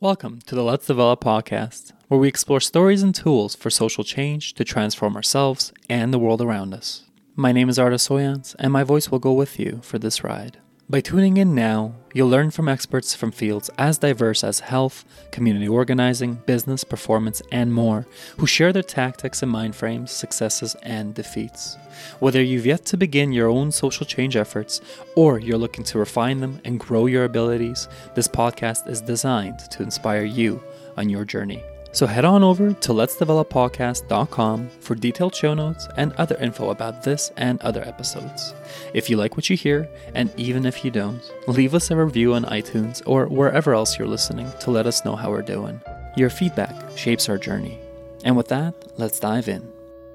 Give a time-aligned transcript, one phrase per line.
[0.00, 4.54] Welcome to the Let's Develop podcast, where we explore stories and tools for social change
[4.54, 7.02] to transform ourselves and the world around us.
[7.34, 10.58] My name is Arda Soyans, and my voice will go with you for this ride.
[10.90, 15.68] By tuning in now, you'll learn from experts from fields as diverse as health, community
[15.68, 18.06] organizing, business, performance, and more,
[18.38, 21.76] who share their tactics and mind frames, successes, and defeats.
[22.20, 24.80] Whether you've yet to begin your own social change efforts
[25.14, 29.82] or you're looking to refine them and grow your abilities, this podcast is designed to
[29.82, 30.62] inspire you
[30.96, 31.62] on your journey.
[31.92, 37.32] So head on over to letsdeveloppodcast.com for detailed show notes and other info about this
[37.36, 38.54] and other episodes.
[38.94, 42.34] If you like what you hear, and even if you don't, leave us a review
[42.34, 45.80] on iTunes or wherever else you're listening to let us know how we're doing.
[46.16, 47.78] Your feedback shapes our journey.
[48.24, 49.66] And with that, let's dive in.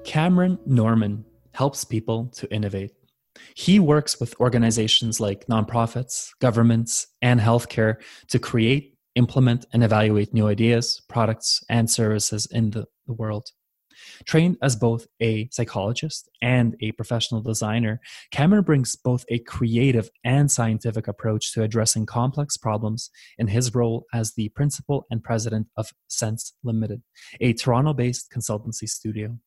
[0.04, 2.92] Cameron Norman helps people to innovate.
[3.54, 7.96] He works with organizations like nonprofits, governments, and healthcare
[8.28, 13.50] to create implement and evaluate new ideas, products, and services in the, the world.
[14.24, 18.00] Trained as both a psychologist and a professional designer,
[18.32, 24.04] Cameron brings both a creative and scientific approach to addressing complex problems in his role
[24.12, 27.02] as the principal and president of Cense Limited,
[27.40, 29.38] a Toronto based consultancy studio.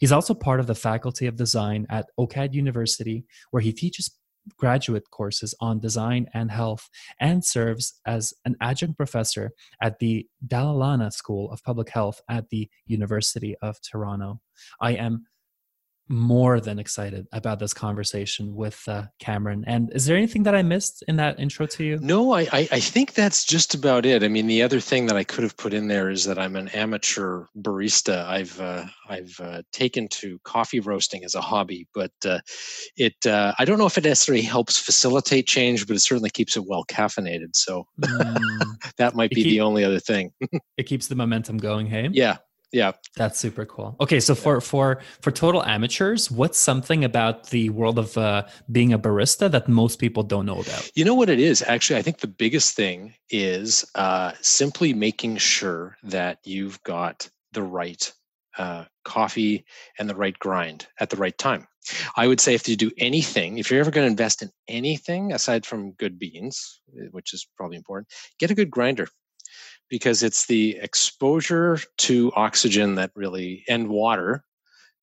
[0.00, 4.10] He's also part of the Faculty of Design at OCAD University, where he teaches
[4.56, 6.88] graduate courses on design and health
[7.20, 12.48] and serves as an adjunct professor at the Dalla Lana School of Public Health at
[12.48, 14.40] the University of Toronto.
[14.80, 15.24] I am
[16.10, 19.64] more than excited about this conversation with uh, Cameron.
[19.66, 21.98] And is there anything that I missed in that intro to you?
[22.00, 24.24] No, I, I think that's just about it.
[24.24, 26.56] I mean, the other thing that I could have put in there is that I'm
[26.56, 28.24] an amateur barista.
[28.26, 32.40] I've uh, I've uh, taken to coffee roasting as a hobby, but uh,
[32.96, 36.56] it uh, I don't know if it necessarily helps facilitate change, but it certainly keeps
[36.56, 37.54] it well caffeinated.
[37.54, 38.62] So mm.
[38.98, 40.32] that might be keep, the only other thing.
[40.76, 41.86] it keeps the momentum going.
[41.86, 42.38] Hey, yeah,
[42.72, 42.92] yeah.
[43.16, 43.96] That's super cool.
[44.00, 48.92] Okay so for for for total amateurs what's something about the world of uh, being
[48.92, 50.90] a barista that most people don't know about?
[50.94, 51.62] You know what it is?
[51.62, 57.62] Actually i think the biggest thing is uh, simply making sure that you've got the
[57.62, 58.12] right
[58.58, 59.64] uh, coffee
[59.98, 61.66] and the right grind at the right time.
[62.16, 65.32] I would say if you do anything if you're ever going to invest in anything
[65.32, 69.08] aside from good beans eh, which is probably important get a good grinder
[69.90, 74.44] because it's the exposure to oxygen that really and water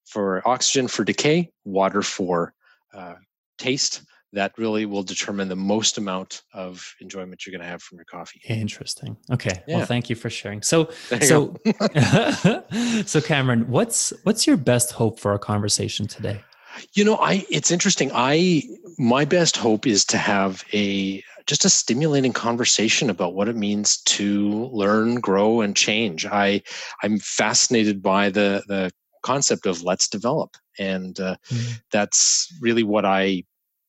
[0.06, 2.53] for oxygen for decay water for
[2.94, 3.16] uh,
[3.58, 4.02] taste
[4.34, 8.06] that really will determine the most amount of enjoyment you're going to have from your
[8.06, 8.42] coffee.
[8.48, 9.18] Interesting.
[9.31, 9.64] Okay.
[9.68, 9.78] Yeah.
[9.78, 10.62] well thank you for sharing.
[10.62, 10.90] So
[11.22, 11.56] so
[13.06, 16.42] so cameron what's what's your best hope for our conversation today?
[16.94, 18.12] You know i it's interesting.
[18.14, 18.64] I
[18.98, 23.97] my best hope is to have a just a stimulating conversation about what it means
[24.03, 26.25] to learn, grow, and change.
[26.25, 26.62] I
[27.02, 28.91] I'm fascinated by the the
[29.24, 31.74] concept of let's develop, and uh, mm-hmm.
[31.91, 33.44] that's really what I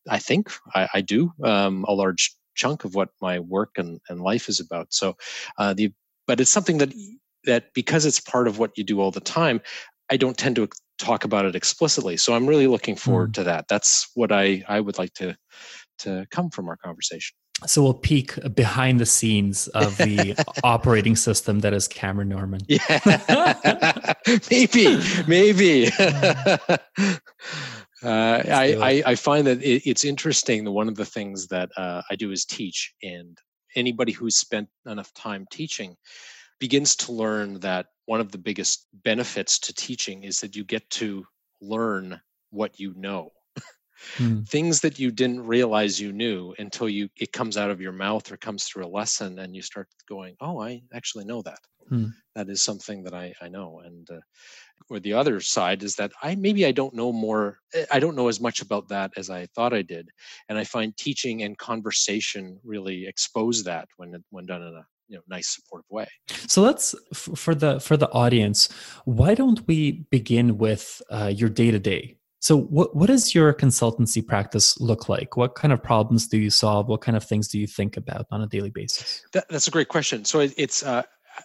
[0.09, 4.21] I think I, I do um, a large chunk of what my work and, and
[4.21, 4.93] life is about.
[4.93, 5.17] So
[5.59, 5.93] uh, the
[6.27, 6.93] but it's something that
[7.45, 9.61] that because it's part of what you do all the time,
[10.11, 10.69] I don't tend to
[10.99, 12.17] talk about it explicitly.
[12.17, 13.35] So I'm really looking forward mm.
[13.35, 13.67] to that.
[13.69, 15.37] That's what I I would like to
[16.01, 17.35] to come from our conversation
[17.67, 22.61] so we'll peek behind the scenes of the operating system that is Cameron Norman.
[22.69, 24.15] Yeah,
[24.51, 25.91] maybe, maybe.
[28.01, 31.69] Uh, I, I, I, find that it, it's interesting that one of the things that
[31.77, 33.37] uh, I do is teach, and
[33.75, 35.97] anybody who's spent enough time teaching
[36.61, 40.89] begins to learn that one of the biggest benefits to teaching is that you get
[40.91, 41.25] to
[41.61, 42.21] learn
[42.51, 43.31] what you know
[44.17, 44.43] hmm.
[44.43, 48.31] things that you didn't realize you knew until you it comes out of your mouth
[48.31, 52.07] or comes through a lesson and you start going oh i actually know that hmm.
[52.35, 54.21] that is something that i i know and uh,
[54.91, 58.17] or the other side is that i maybe i don't know more eh, i don't
[58.17, 60.09] know as much about that as i thought i did
[60.49, 65.17] and i find teaching and conversation really expose that when when done in a you
[65.17, 66.07] know nice supportive way
[66.47, 68.69] so let's for the for the audience
[69.05, 73.52] why don't we begin with uh, your day to day so, what, what does your
[73.52, 75.37] consultancy practice look like?
[75.37, 76.88] What kind of problems do you solve?
[76.88, 79.25] What kind of things do you think about on a daily basis?
[79.32, 80.25] That, that's a great question.
[80.25, 81.02] So, it, it's uh,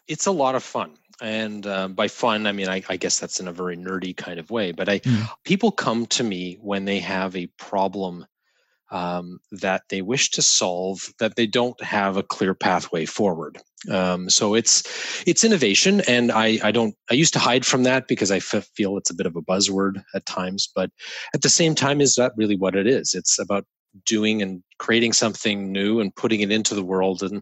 [0.07, 0.91] it's a lot of fun,
[1.21, 4.39] and uh, by fun, I mean I, I, guess that's in a very nerdy kind
[4.39, 4.71] of way.
[4.71, 5.27] But I mm.
[5.43, 8.25] people come to me when they have a problem
[8.91, 13.57] um, that they wish to solve that they don't have a clear pathway forward.
[13.91, 14.83] Um, so it's
[15.27, 18.67] it's innovation, and I I don't I used to hide from that because I f-
[18.75, 20.89] feel it's a bit of a buzzword at times, but
[21.33, 23.13] at the same time, is that really what it is?
[23.13, 23.65] It's about
[24.05, 27.41] doing and creating something new and putting it into the world and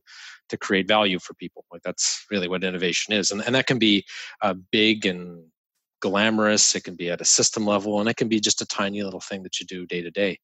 [0.49, 3.79] to create value for people like that's really what innovation is and, and that can
[3.79, 4.03] be
[4.41, 5.45] uh, big and
[6.01, 9.03] glamorous it can be at a system level and it can be just a tiny
[9.03, 10.37] little thing that you do day to day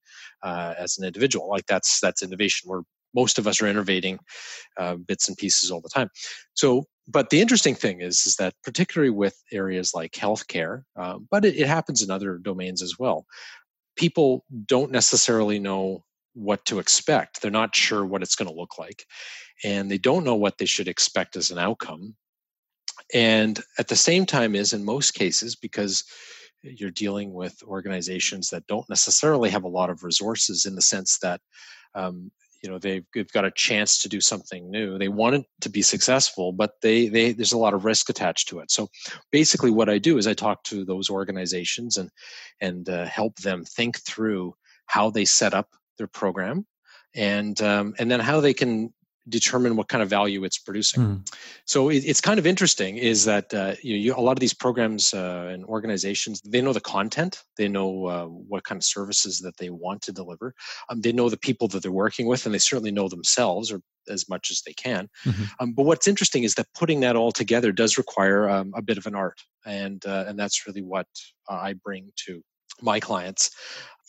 [0.43, 2.81] uh, as an individual like that's that's innovation where
[3.15, 4.19] most of us are innovating
[4.77, 6.09] uh, bits and pieces all the time.
[6.53, 11.45] So but the interesting thing is is that particularly with areas like healthcare uh, but
[11.45, 13.25] it, it happens in other domains as well
[13.95, 16.03] people don't necessarily know
[16.33, 17.41] what to expect.
[17.41, 19.05] They're not sure what it's going to look like
[19.63, 22.15] and they don't know what they should expect as an outcome
[23.13, 26.03] and at the same time is in most cases because
[26.61, 31.19] you're dealing with organizations that don't necessarily have a lot of resources in the sense
[31.19, 31.39] that
[31.95, 32.31] um,
[32.63, 34.97] you know they've, they've got a chance to do something new.
[34.97, 38.49] They want it to be successful but they, they there's a lot of risk attached
[38.49, 38.71] to it.
[38.71, 38.89] So
[39.31, 42.09] basically what i do is i talk to those organizations and
[42.59, 44.55] and uh, help them think through
[44.87, 46.65] how they set up their program
[47.15, 48.93] and um, and then how they can
[49.29, 51.01] determine what kind of value it's producing.
[51.01, 51.33] Mm.
[51.65, 54.53] So it, it's kind of interesting is that uh, you, you, a lot of these
[54.53, 59.39] programs uh, and organizations they know the content, they know uh, what kind of services
[59.39, 60.53] that they want to deliver,
[60.89, 63.81] um, they know the people that they're working with, and they certainly know themselves or
[64.09, 65.09] as much as they can.
[65.25, 65.43] Mm-hmm.
[65.59, 68.97] Um, but what's interesting is that putting that all together does require um, a bit
[68.97, 71.07] of an art, and uh, and that's really what
[71.49, 72.41] uh, I bring to
[72.81, 73.49] my clients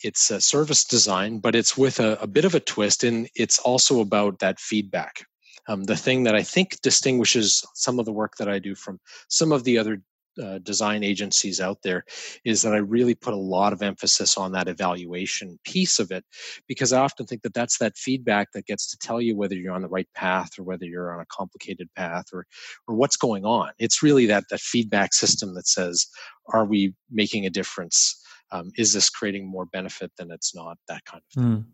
[0.03, 3.59] it's a service design, but it's with a, a bit of a twist, and it's
[3.59, 5.25] also about that feedback.
[5.67, 8.99] Um, the thing that I think distinguishes some of the work that I do from
[9.27, 10.01] some of the other
[10.41, 12.05] uh, design agencies out there
[12.45, 16.23] is that I really put a lot of emphasis on that evaluation piece of it
[16.67, 19.73] because I often think that that's that feedback that gets to tell you whether you're
[19.73, 22.45] on the right path or whether you're on a complicated path or
[22.87, 23.71] or what's going on.
[23.79, 26.07] It's really that that feedback system that says,
[26.53, 28.18] are we making a difference?
[28.51, 31.65] Um, is this creating more benefit than it's not that kind of thing mm.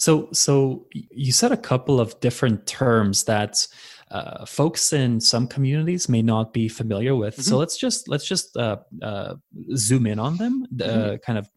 [0.00, 3.66] so so you said a couple of different terms that
[4.10, 7.42] uh, folks in some communities may not be familiar with mm-hmm.
[7.42, 9.34] so let's just let's just uh, uh,
[9.74, 11.16] zoom in on them mm-hmm.
[11.24, 11.48] kind of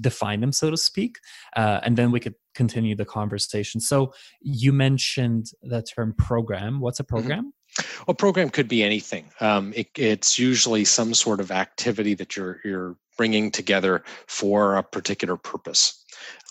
[0.00, 1.16] define them so to speak
[1.56, 4.12] uh, and then we could continue the conversation so
[4.42, 7.16] you mentioned the term program what's a mm-hmm.
[7.16, 7.61] program mm-hmm.
[8.08, 9.30] A program could be anything.
[9.40, 14.82] Um, it, it's usually some sort of activity that you're you're bringing together for a
[14.82, 16.04] particular purpose.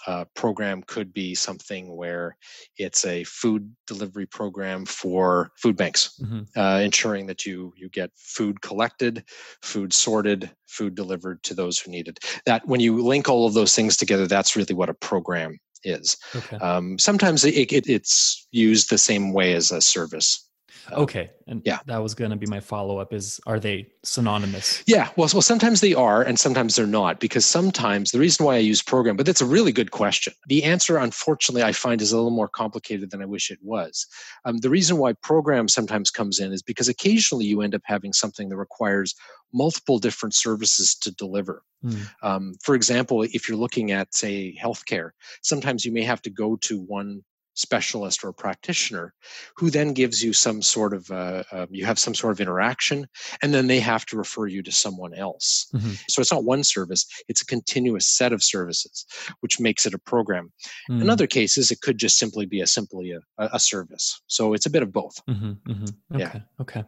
[0.08, 2.36] A program could be something where
[2.78, 6.42] it's a food delivery program for food banks, mm-hmm.
[6.60, 9.24] uh, ensuring that you you get food collected,
[9.62, 12.20] food sorted, food delivered to those who need it.
[12.46, 16.18] That when you link all of those things together, that's really what a program is.
[16.36, 16.58] Okay.
[16.58, 20.48] Um, sometimes it, it, it's used the same way as a service
[20.94, 21.80] okay and yeah.
[21.86, 24.84] that was going to be my follow-up is are they synonymous?
[24.88, 28.56] Yeah well, well sometimes they are and sometimes they're not because sometimes the reason why
[28.56, 30.34] i use program but that's a really good question.
[30.48, 34.08] The answer unfortunately i find is a little more complicated than i wish it was.
[34.46, 38.14] Um, the reason why program sometimes comes in is because occasionally you end up having
[38.14, 39.16] something that requires
[39.54, 41.64] multiple different services to deliver.
[41.84, 42.08] Mm.
[42.22, 45.12] um, for example if you're looking at say healthcare
[45.42, 49.14] sometimes you may have to go to one specialist or practitioner
[49.56, 53.06] who then gives you some sort of uh, um, you have some sort of interaction
[53.42, 55.92] and then they have to refer you to someone else mm-hmm.
[56.08, 59.06] so it's not one service it's a continuous set of services
[59.42, 60.52] which makes it a program
[60.90, 61.02] mm-hmm.
[61.02, 64.66] in other cases it could just simply be a simply a, a service so it's
[64.66, 65.52] a bit of both mm-hmm.
[65.70, 66.16] mm-hmm.
[66.16, 66.40] okay yeah.
[66.62, 66.84] okay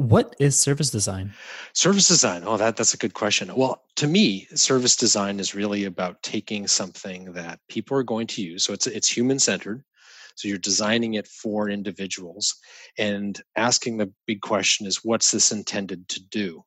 [0.00, 1.34] what is service design?
[1.74, 2.42] Service design.
[2.46, 3.54] Oh, that, that's a good question.
[3.54, 8.42] Well, to me, service design is really about taking something that people are going to
[8.42, 8.64] use.
[8.64, 9.84] So it's it's human centered.
[10.36, 12.54] So you're designing it for individuals
[12.96, 16.64] and asking the big question is what's this intended to do?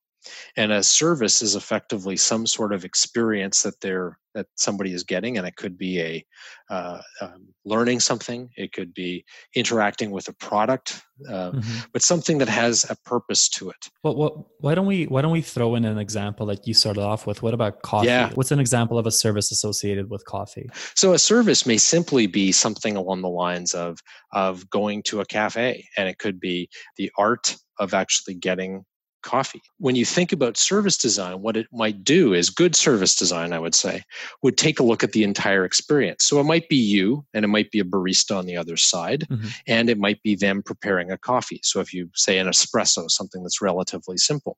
[0.57, 5.37] And a service is effectively some sort of experience that they're that somebody is getting
[5.37, 6.25] and it could be a
[6.69, 9.23] uh, um, learning something it could be
[9.55, 11.79] interacting with a product uh, mm-hmm.
[11.91, 15.31] but something that has a purpose to it well, well, why don't we why don't
[15.31, 18.31] we throw in an example that you started off with what about coffee yeah.
[18.33, 22.51] what's an example of a service associated with coffee so a service may simply be
[22.51, 23.99] something along the lines of
[24.31, 28.83] of going to a cafe and it could be the art of actually getting
[29.23, 29.61] coffee.
[29.79, 33.59] When you think about service design, what it might do is good service design, I
[33.59, 34.03] would say,
[34.43, 36.25] would take a look at the entire experience.
[36.25, 39.21] So it might be you and it might be a barista on the other side,
[39.29, 39.47] mm-hmm.
[39.67, 41.59] and it might be them preparing a coffee.
[41.63, 44.57] So if you say an espresso, something that's relatively simple.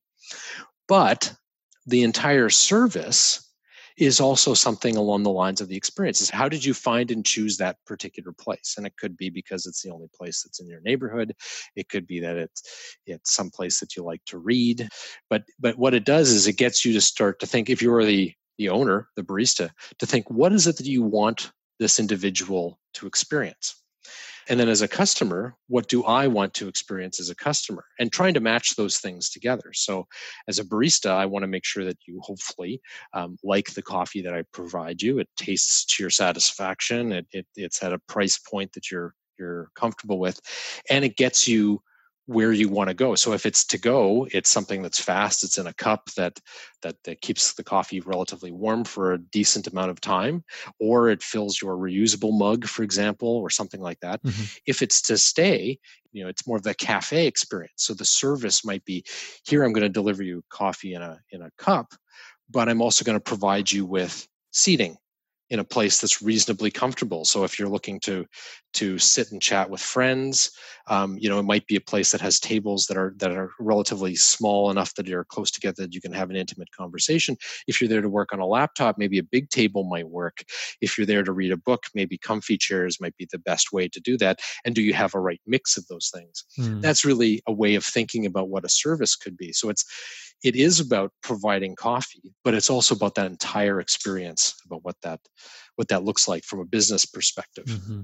[0.88, 1.34] But
[1.86, 3.45] the entire service
[3.98, 6.30] is also something along the lines of the experiences.
[6.30, 8.76] How did you find and choose that particular place?
[8.78, 11.34] And it could be because it's the only place that's in your neighborhood.
[11.76, 14.90] It could be that it's it's some place that you like to read.
[15.30, 17.94] But but what it does is it gets you to start to think if you
[17.94, 22.00] are the the owner, the barista, to think what is it that you want this
[22.00, 23.82] individual to experience?
[24.48, 27.86] And then as a customer, what do I want to experience as a customer?
[28.00, 29.72] And trying to match those things together.
[29.74, 30.08] So
[30.48, 32.82] as a barista, I want to make sure that you hopefully
[33.14, 35.20] um, like the coffee that I provide you.
[35.20, 37.12] It tastes to your satisfaction.
[37.12, 40.40] It, it, it's at a price point that you're you're comfortable with,
[40.90, 41.82] and it gets you
[42.28, 43.14] where you want to go.
[43.16, 45.44] So if it's to go, it's something that's fast.
[45.44, 46.40] It's in a cup that,
[46.82, 50.44] that that keeps the coffee relatively warm for a decent amount of time,
[50.80, 54.24] or it fills your reusable mug, for example, or something like that.
[54.24, 54.44] Mm-hmm.
[54.66, 55.78] If it's to stay,
[56.14, 57.74] you know, it's more of the cafe experience.
[57.78, 59.04] So the service might be,
[59.46, 61.94] here I'm going to deliver you coffee in a in a cup,
[62.50, 64.98] but I'm also going to provide you with seating
[65.50, 67.24] in a place that's reasonably comfortable.
[67.24, 68.26] So if you're looking to
[68.74, 70.52] to sit and chat with friends,
[70.88, 73.52] um, you know, it might be a place that has tables that are that are
[73.60, 77.38] relatively small enough that you're close together that you can have an intimate conversation.
[77.68, 80.44] If you're there to work on a laptop, maybe a big table might work.
[80.82, 83.88] If you're there to read a book, maybe comfy chairs might be the best way
[83.88, 84.40] to do that.
[84.66, 86.44] And do you have a right mix of those things?
[86.60, 86.82] Mm.
[86.82, 89.54] That's really a way of thinking about what a service could be.
[89.54, 89.86] So it's
[90.46, 95.20] it is about providing coffee, but it's also about that entire experience about what that
[95.76, 97.66] what that looks like from a business perspective.
[97.66, 98.02] Mm-hmm.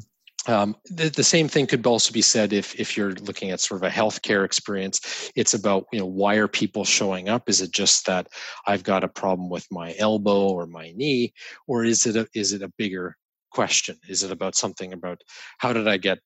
[0.51, 3.79] Um, the, the, same thing could also be said if if you're looking at sort
[3.79, 5.31] of a healthcare experience.
[5.35, 7.47] It's about you know why are people showing up?
[7.47, 8.27] Is it just that
[8.65, 11.33] I've got a problem with my elbow or my knee,
[11.67, 13.15] or is it a, is it a bigger
[13.51, 13.97] question?
[14.09, 15.21] Is it about something about
[15.59, 16.17] how did I get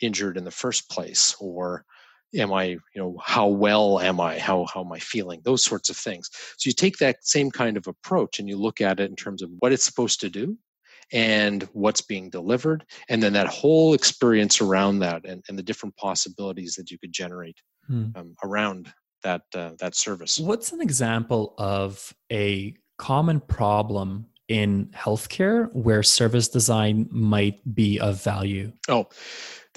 [0.00, 1.84] injured in the first place, or
[2.34, 4.38] am i you know how well am i?
[4.38, 5.40] How how am i feeling?
[5.44, 6.30] Those sorts of things.
[6.58, 9.42] So you take that same kind of approach and you look at it in terms
[9.42, 10.56] of what it's supposed to do
[11.12, 15.94] and what's being delivered and then that whole experience around that and, and the different
[15.96, 18.06] possibilities that you could generate hmm.
[18.16, 18.92] um, around
[19.22, 20.38] that uh, that service.
[20.38, 28.22] What's an example of a common problem in healthcare where service design might be of
[28.22, 28.72] value?
[28.88, 29.08] Oh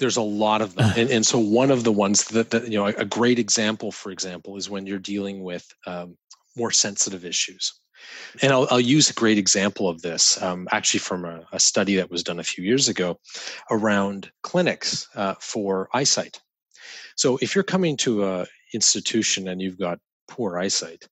[0.00, 0.92] there's a lot of them.
[0.96, 4.10] And, and so one of the ones that, that, you know a great example for
[4.10, 6.16] example is when you're dealing with um,
[6.56, 7.72] more sensitive issues.
[8.42, 11.96] And I'll, I'll, use a great example of this um, actually from a, a, study
[11.96, 13.18] that was done a few years ago
[13.70, 16.40] around clinics uh, for eyesight.
[17.16, 19.98] So if you're coming to a institution and you've got
[20.28, 21.06] poor eyesight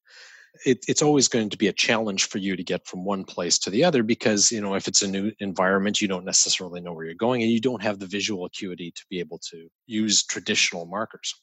[0.65, 3.59] it, it's always going to be a challenge for you to get from one place
[3.59, 6.93] to the other because you know if it's a new environment you don't necessarily know
[6.93, 10.25] where you're going and you don't have the visual acuity to be able to use
[10.25, 11.35] traditional markers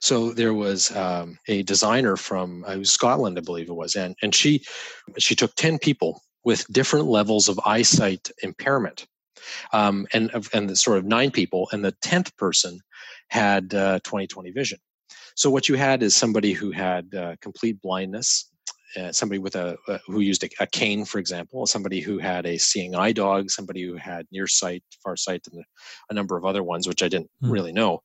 [0.00, 4.34] so there was um, a designer from uh, Scotland, I believe it was, and and
[4.34, 4.62] she
[5.18, 9.06] she took ten people with different levels of eyesight impairment,
[9.72, 12.80] um, and and the sort of nine people, and the tenth person
[13.28, 14.78] had uh, 20/20 vision.
[15.40, 18.50] So what you had is somebody who had uh, complete blindness,
[18.94, 22.44] uh, somebody with a uh, who used a, a, cane, for example, somebody who had
[22.44, 25.64] a seeing eye dog, somebody who had near sight, far sight, and
[26.10, 27.50] a number of other ones, which I didn't mm.
[27.50, 28.02] really know.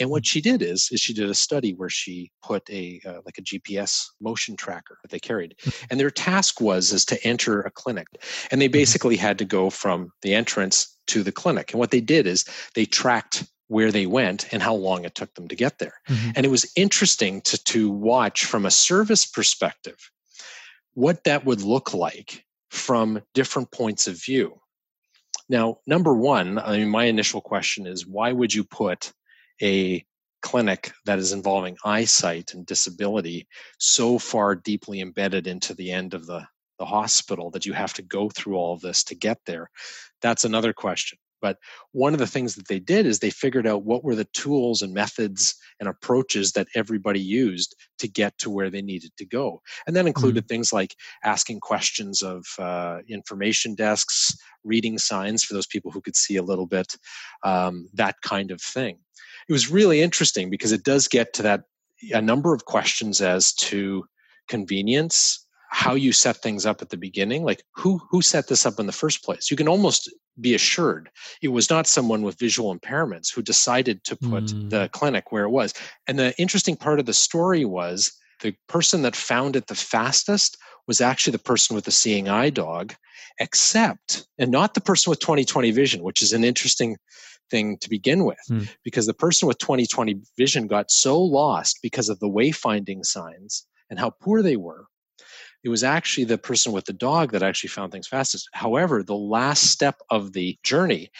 [0.00, 3.20] And what she did is, is she did a study where she put a uh,
[3.26, 5.70] like a GPS motion tracker that they carried, hmm.
[5.90, 8.06] and their task was is to enter a clinic,
[8.50, 8.72] and they hmm.
[8.80, 11.72] basically had to go from the entrance to the clinic.
[11.72, 15.32] And what they did is they tracked where they went and how long it took
[15.34, 15.94] them to get there.
[16.08, 16.30] Mm-hmm.
[16.36, 20.10] And it was interesting to, to watch from a service perspective
[20.94, 24.60] what that would look like from different points of view.
[25.48, 29.12] Now, number one, I mean, my initial question is why would you put
[29.62, 30.04] a
[30.42, 33.48] clinic that is involving eyesight and disability
[33.78, 36.46] so far deeply embedded into the end of the,
[36.78, 39.70] the hospital that you have to go through all of this to get there?
[40.20, 41.18] That's another question.
[41.40, 41.58] But
[41.92, 44.82] one of the things that they did is they figured out what were the tools
[44.82, 49.60] and methods and approaches that everybody used to get to where they needed to go.
[49.86, 50.48] And that included mm-hmm.
[50.48, 56.16] things like asking questions of uh, information desks, reading signs for those people who could
[56.16, 56.96] see a little bit,
[57.44, 58.98] um, that kind of thing.
[59.48, 61.62] It was really interesting because it does get to that
[62.12, 64.04] a number of questions as to
[64.48, 68.80] convenience how you set things up at the beginning like who who set this up
[68.80, 71.10] in the first place you can almost be assured
[71.42, 74.70] it was not someone with visual impairments who decided to put mm.
[74.70, 75.74] the clinic where it was
[76.06, 80.56] and the interesting part of the story was the person that found it the fastest
[80.86, 82.94] was actually the person with the seeing eye dog
[83.40, 86.96] except and not the person with 20/20 vision which is an interesting
[87.50, 88.68] thing to begin with mm.
[88.84, 93.98] because the person with 20/20 vision got so lost because of the wayfinding signs and
[93.98, 94.86] how poor they were
[95.68, 98.48] it was actually the person with the dog that actually found things fastest.
[98.54, 101.10] However, the last step of the journey,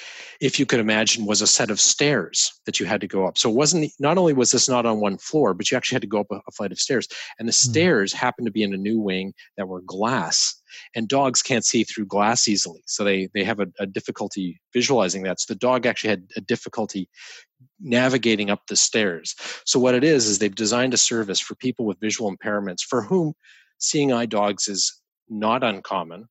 [0.41, 3.37] if you could imagine, was a set of stairs that you had to go up.
[3.37, 6.03] So it wasn't not only was this not on one floor, but you actually had
[6.03, 7.07] to go up a, a flight of stairs.
[7.39, 7.73] And the mm-hmm.
[7.73, 10.55] stairs happened to be in a new wing that were glass.
[10.95, 12.83] And dogs can't see through glass easily.
[12.87, 15.41] So they they have a, a difficulty visualizing that.
[15.41, 17.11] So the dog actually had a difficulty
[17.81, 19.35] navigating up the stairs.
[19.67, 23.03] So what it is is they've designed a service for people with visual impairments for
[23.03, 23.35] whom
[23.79, 26.29] seeing eye dogs is not uncommon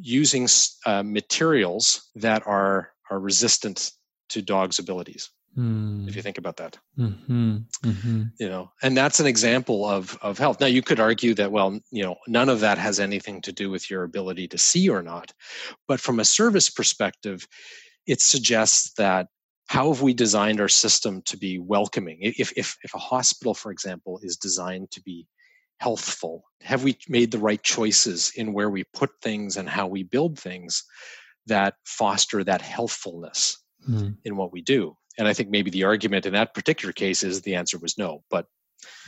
[0.00, 0.48] using
[0.86, 3.90] uh, materials that are are resistant
[4.28, 6.06] to dogs abilities mm.
[6.08, 7.58] if you think about that mm-hmm.
[7.82, 8.22] Mm-hmm.
[8.38, 11.78] you know and that's an example of of health now you could argue that well
[11.90, 15.02] you know none of that has anything to do with your ability to see or
[15.02, 15.32] not
[15.88, 17.46] but from a service perspective
[18.06, 19.26] it suggests that
[19.68, 23.72] how have we designed our system to be welcoming if if if a hospital for
[23.72, 25.26] example is designed to be
[25.78, 26.44] healthful?
[26.62, 30.38] Have we made the right choices in where we put things and how we build
[30.38, 30.84] things
[31.46, 33.58] that foster that healthfulness
[33.88, 34.16] mm.
[34.24, 34.96] in what we do?
[35.18, 38.22] And I think maybe the argument in that particular case is the answer was no,
[38.30, 38.46] but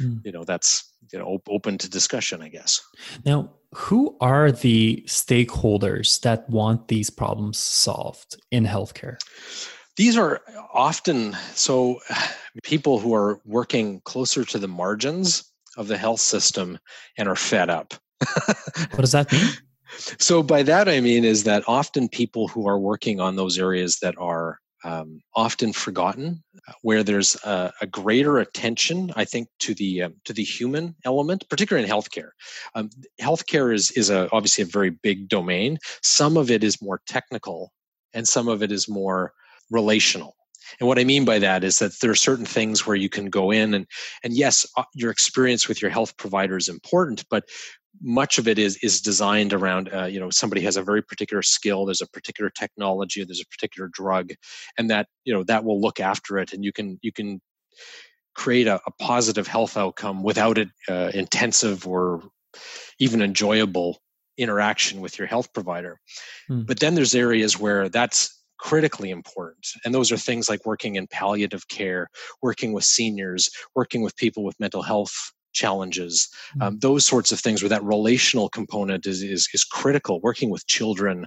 [0.00, 0.20] mm.
[0.24, 2.80] you know that's you know op- open to discussion, I guess.
[3.24, 9.18] Now, who are the stakeholders that want these problems solved in healthcare?
[9.96, 10.40] These are
[10.72, 12.00] often so
[12.62, 15.49] people who are working closer to the margins
[15.80, 16.78] of the health system
[17.16, 17.94] and are fed up.
[18.90, 19.50] what does that mean?
[20.18, 23.98] So, by that I mean is that often people who are working on those areas
[24.02, 26.42] that are um, often forgotten,
[26.82, 31.44] where there's a, a, greater attention, I think, to the um, to the human element,
[31.50, 32.30] particularly in healthcare.
[32.74, 35.78] Um, healthcare is is a, obviously a very big domain.
[36.02, 37.72] Some of it is more technical,
[38.14, 39.32] and some of it is more
[39.70, 40.36] relational.
[40.78, 43.30] And what I mean by that is that there are certain things where you can
[43.30, 43.86] go in and
[44.22, 47.44] and yes, uh, your experience with your health provider is important, but
[48.00, 51.42] much of it is is designed around uh, you know somebody has a very particular
[51.42, 54.32] skill there's a particular technology there's a particular drug
[54.78, 57.40] and that you know that will look after it and you can you can
[58.34, 62.22] create a, a positive health outcome without an uh, intensive or
[62.98, 63.98] even enjoyable
[64.38, 66.00] interaction with your health provider
[66.48, 66.64] mm.
[66.66, 69.66] but then there's areas where that's critically important.
[69.84, 72.08] And those are things like working in palliative care,
[72.42, 76.62] working with seniors, working with people with mental health challenges, mm-hmm.
[76.62, 80.66] um, those sorts of things where that relational component is, is, is critical, working with
[80.66, 81.26] children,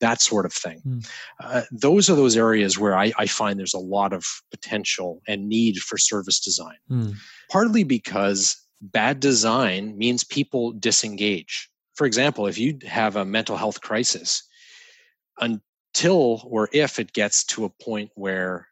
[0.00, 0.82] that sort of thing.
[0.84, 1.08] Mm.
[1.38, 5.48] Uh, those are those areas where I, I, find there's a lot of potential and
[5.48, 6.76] need for service design.
[6.90, 7.14] Mm.
[7.52, 11.70] Partly because bad design means people disengage.
[11.94, 14.42] For example, if you have a mental health crisis,
[15.94, 18.68] till or if it gets to a point where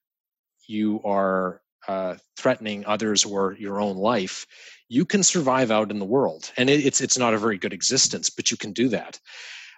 [0.67, 4.47] you are uh, threatening others or your own life,
[4.89, 6.53] you can survive out in the world.
[6.57, 9.19] And it, it's it's not a very good existence, but you can do that.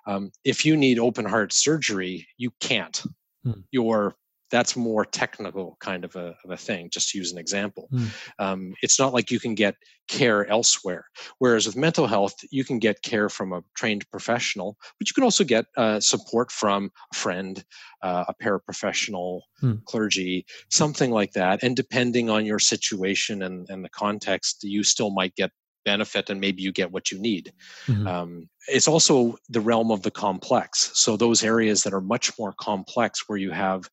[0.07, 3.03] Um, if you need open heart surgery, you can't.
[3.45, 3.61] Hmm.
[3.71, 4.15] Your
[4.53, 8.09] that's more technical kind of a, of a thing just to use an example mm.
[8.39, 9.75] um, it's not like you can get
[10.09, 11.07] care elsewhere
[11.39, 15.25] whereas with mental health you can get care from a trained professional but you can
[15.25, 17.65] also get uh, support from a friend
[18.03, 19.83] uh, a paraprofessional mm.
[19.87, 25.11] clergy something like that and depending on your situation and, and the context you still
[25.11, 25.51] might get
[25.85, 27.53] benefit and maybe you get what you need.
[27.87, 28.07] Mm-hmm.
[28.07, 30.91] Um, it's also the realm of the complex.
[30.95, 33.89] So, those areas that are much more complex where you have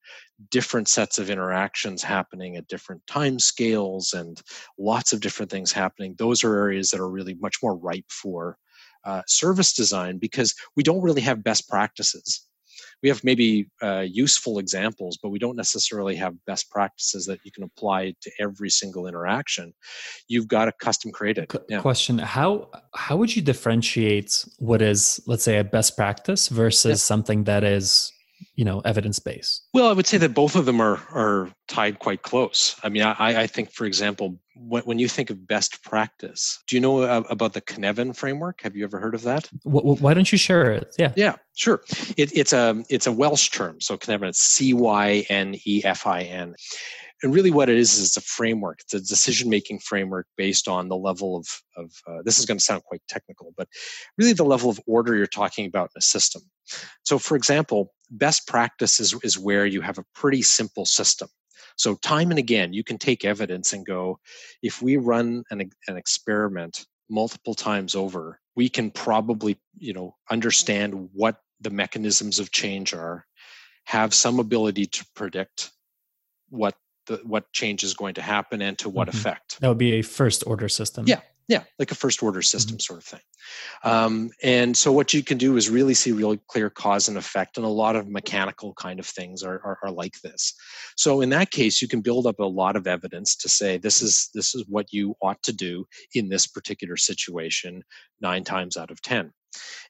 [0.51, 4.41] different sets of interactions happening at different time scales and
[4.77, 8.57] lots of different things happening, those are areas that are really much more ripe for
[9.05, 12.48] uh, service design because we don't really have best practices
[13.01, 17.51] we have maybe uh, useful examples, but we don't necessarily have best practices that you
[17.51, 19.73] can apply to every single interaction.
[20.27, 21.53] You've got to custom create it.
[21.69, 21.81] Yeah.
[21.81, 26.95] Question: How how would you differentiate what is, let's say, a best practice versus yeah.
[26.95, 28.11] something that is
[28.59, 29.61] you know evidence base?
[29.73, 32.75] Well i would say that both of them are are tied quite close.
[32.83, 36.75] I mean i i think for example when, when you think of best practice do
[36.75, 37.01] you know
[37.35, 38.59] about the cynefin framework?
[38.61, 39.49] Have you ever heard of that?
[39.63, 40.93] Why don't you share it?
[40.99, 41.13] Yeah.
[41.15, 41.81] Yeah sure.
[42.17, 46.55] It, it's a it's a welsh term so cynefin it's c-y-n-e-f-i-n
[47.21, 50.67] and really what it is is it's a framework it's a decision making framework based
[50.67, 53.69] on the level of, of uh, this is going to sound quite technical but
[54.17, 56.41] really the level of order you're talking about in a system
[57.03, 61.29] so for example best practice is, is where you have a pretty simple system
[61.75, 64.19] so time and again you can take evidence and go
[64.61, 71.09] if we run an, an experiment multiple times over we can probably you know understand
[71.13, 73.25] what the mechanisms of change are
[73.85, 75.71] have some ability to predict
[76.49, 76.75] what
[77.07, 79.17] the, what change is going to happen and to what mm-hmm.
[79.17, 79.59] effect.
[79.59, 81.05] That would be a first order system.
[81.07, 82.81] Yeah, Yeah, like a first order system mm-hmm.
[82.81, 83.19] sort of thing.
[83.83, 87.57] Um, and so what you can do is really see really clear cause and effect,
[87.57, 90.53] and a lot of mechanical kind of things are, are, are like this.
[90.95, 93.99] So in that case, you can build up a lot of evidence to say this
[94.03, 97.83] is this is what you ought to do in this particular situation
[98.21, 99.33] nine times out of ten,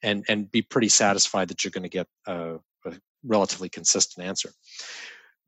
[0.02, 2.94] and and be pretty satisfied that you're going to get a, a
[3.26, 4.52] relatively consistent answer.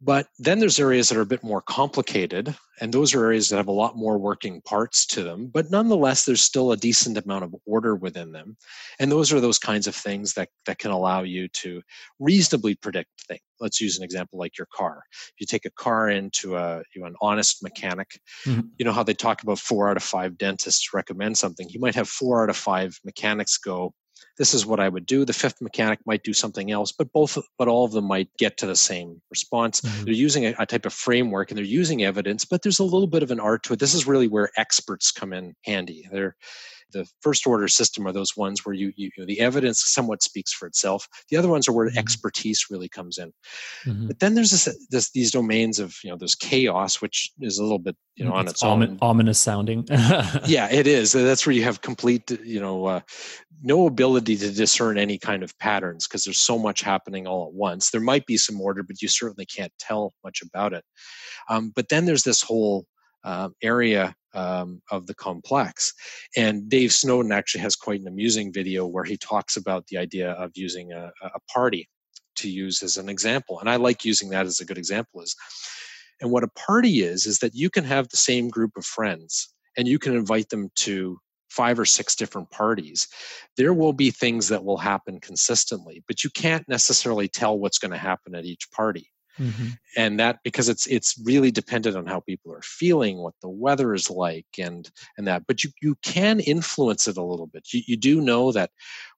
[0.03, 3.57] But then there's areas that are a bit more complicated, and those are areas that
[3.57, 5.51] have a lot more working parts to them.
[5.53, 8.57] But nonetheless, there's still a decent amount of order within them.
[8.99, 11.83] And those are those kinds of things that, that can allow you to
[12.19, 13.41] reasonably predict things.
[13.59, 15.03] Let's use an example like your car.
[15.11, 18.61] If you take a car into a you know, an honest mechanic, mm-hmm.
[18.79, 21.69] you know how they talk about four out of five dentists recommend something.
[21.69, 23.93] You might have four out of five mechanics go,
[24.41, 25.23] this is what I would do.
[25.23, 28.57] The fifth mechanic might do something else, but both, but all of them might get
[28.57, 29.81] to the same response.
[29.81, 30.05] Mm-hmm.
[30.05, 33.05] They're using a, a, type of framework and they're using evidence, but there's a little
[33.05, 33.79] bit of an art to it.
[33.79, 36.09] This is really where experts come in handy.
[36.11, 36.35] They're
[36.91, 40.23] the first order system are those ones where you, you, you know, the evidence somewhat
[40.23, 41.07] speaks for itself.
[41.29, 41.97] The other ones are where mm-hmm.
[41.97, 43.31] expertise really comes in.
[43.85, 44.07] Mm-hmm.
[44.07, 47.63] But then there's this, this, these domains of you know there's chaos, which is a
[47.63, 49.85] little bit you know on its, its own ominous sounding.
[50.45, 51.11] yeah, it is.
[51.11, 52.99] That's where you have complete you know uh,
[53.63, 57.53] no ability to discern any kind of patterns because there's so much happening all at
[57.53, 57.91] once.
[57.91, 60.83] There might be some order, but you certainly can't tell much about it.
[61.49, 62.85] Um, but then there's this whole
[63.23, 65.93] uh, area um, of the complex.
[66.37, 70.31] And Dave Snowden actually has quite an amusing video where he talks about the idea
[70.31, 71.89] of using a, a party
[72.37, 73.59] to use as an example.
[73.59, 75.21] And I like using that as a good example.
[75.21, 75.35] Is
[76.21, 79.49] and what a party is is that you can have the same group of friends
[79.77, 81.17] and you can invite them to
[81.49, 83.07] five or six different parties
[83.57, 87.91] there will be things that will happen consistently but you can't necessarily tell what's going
[87.91, 89.09] to happen at each party
[89.41, 89.67] Mm-hmm.
[89.97, 93.93] And that because it's it's really dependent on how people are feeling, what the weather
[93.93, 95.47] is like, and and that.
[95.47, 97.73] But you you can influence it a little bit.
[97.73, 98.71] You you do know that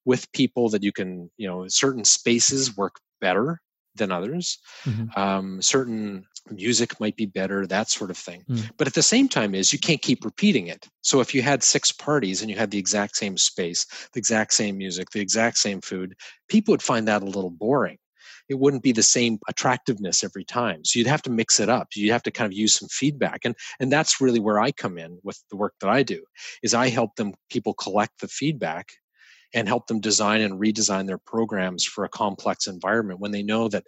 [0.05, 3.59] with people that you can you know certain spaces work better
[3.95, 4.57] than others.
[4.85, 5.19] Mm-hmm.
[5.19, 8.43] Um, certain music might be better, that sort of thing.
[8.49, 8.71] Mm.
[8.77, 10.87] But at the same time, is you can't keep repeating it.
[11.01, 14.53] So if you had six parties and you had the exact same space, the exact
[14.53, 16.15] same music, the exact same food,
[16.49, 17.97] people would find that a little boring
[18.49, 20.83] it wouldn't be the same attractiveness every time.
[20.83, 21.89] So you'd have to mix it up.
[21.95, 23.41] You'd have to kind of use some feedback.
[23.45, 26.23] And and that's really where I come in with the work that I do
[26.61, 28.89] is I help them people collect the feedback
[29.53, 33.67] and help them design and redesign their programs for a complex environment when they know
[33.69, 33.85] that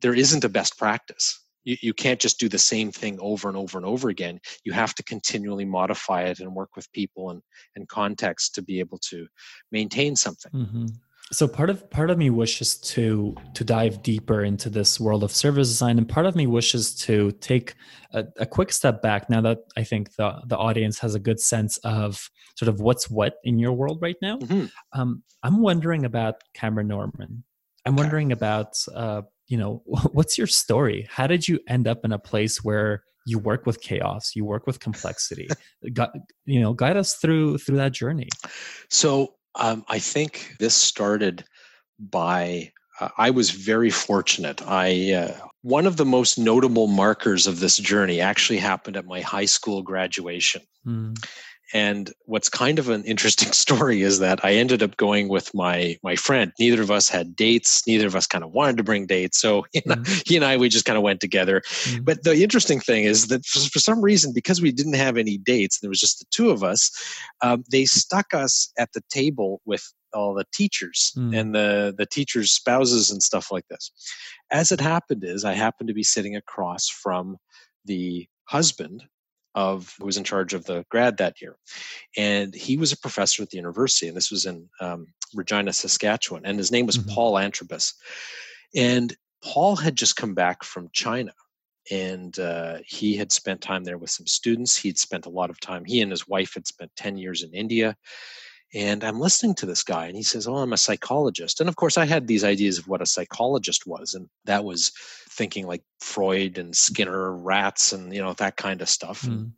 [0.00, 1.38] there isn't a best practice.
[1.64, 4.40] You, you can't just do the same thing over and over and over again.
[4.64, 7.40] You have to continually modify it and work with people and,
[7.76, 9.28] and context to be able to
[9.70, 10.50] maintain something.
[10.52, 10.86] Mm-hmm
[11.32, 15.32] so part of part of me wishes to to dive deeper into this world of
[15.32, 17.74] service design and part of me wishes to take
[18.12, 21.40] a, a, quick step back now that i think the the audience has a good
[21.40, 24.38] sense of sort of what's what in your world right now.
[24.38, 24.66] Mm-hmm.
[24.98, 27.44] um, i'm wondering about cameron norman.
[27.84, 28.02] I'm okay.
[28.02, 31.08] wondering about uh, you know what's your story?
[31.10, 34.66] How did you end up in a place where you work with chaos you work
[34.66, 35.48] with complexity?
[35.92, 36.06] Gu-
[36.44, 38.28] you know guide us through through that journey.
[38.88, 41.44] So um, I think this started
[41.98, 44.62] by uh, I was very fortunate.
[44.66, 49.20] I uh, one of the most notable markers of this journey actually happened at my
[49.20, 50.62] high school graduation.
[50.86, 51.16] Mm.
[51.74, 55.96] And what's kind of an interesting story is that I ended up going with my
[56.02, 56.52] my friend.
[56.58, 57.82] Neither of us had dates.
[57.86, 59.40] Neither of us kind of wanted to bring dates.
[59.40, 60.20] So you know, mm-hmm.
[60.26, 61.60] he and I we just kind of went together.
[61.60, 62.04] Mm-hmm.
[62.04, 65.38] But the interesting thing is that for, for, some reason, because we didn't have any
[65.38, 66.90] dates, there was just the two of us.
[67.42, 71.36] Um, they stuck us at the table with all the teachers mm.
[71.36, 73.90] and the the teachers' spouses and stuff like this.
[74.50, 77.38] As it happened, is I happened to be sitting across from
[77.84, 79.04] the husband
[79.54, 81.56] of who was in charge of the grad that year,
[82.16, 86.44] and he was a professor at the university, and this was in um, Regina, Saskatchewan,
[86.44, 87.14] and his name was mm-hmm.
[87.14, 87.94] Paul Antrobus,
[88.74, 91.32] and Paul had just come back from China.
[91.90, 94.76] And uh, he had spent time there with some students.
[94.76, 95.84] He'd spent a lot of time.
[95.84, 97.96] He and his wife had spent ten years in India,
[98.74, 101.60] and I'm listening to this guy, and he says, Oh, I'm a psychologist.
[101.60, 104.92] And of course, I had these ideas of what a psychologist was, and that was
[105.30, 109.22] thinking like Freud and Skinner, rats, and you know, that kind of stuff.
[109.22, 109.52] Mm.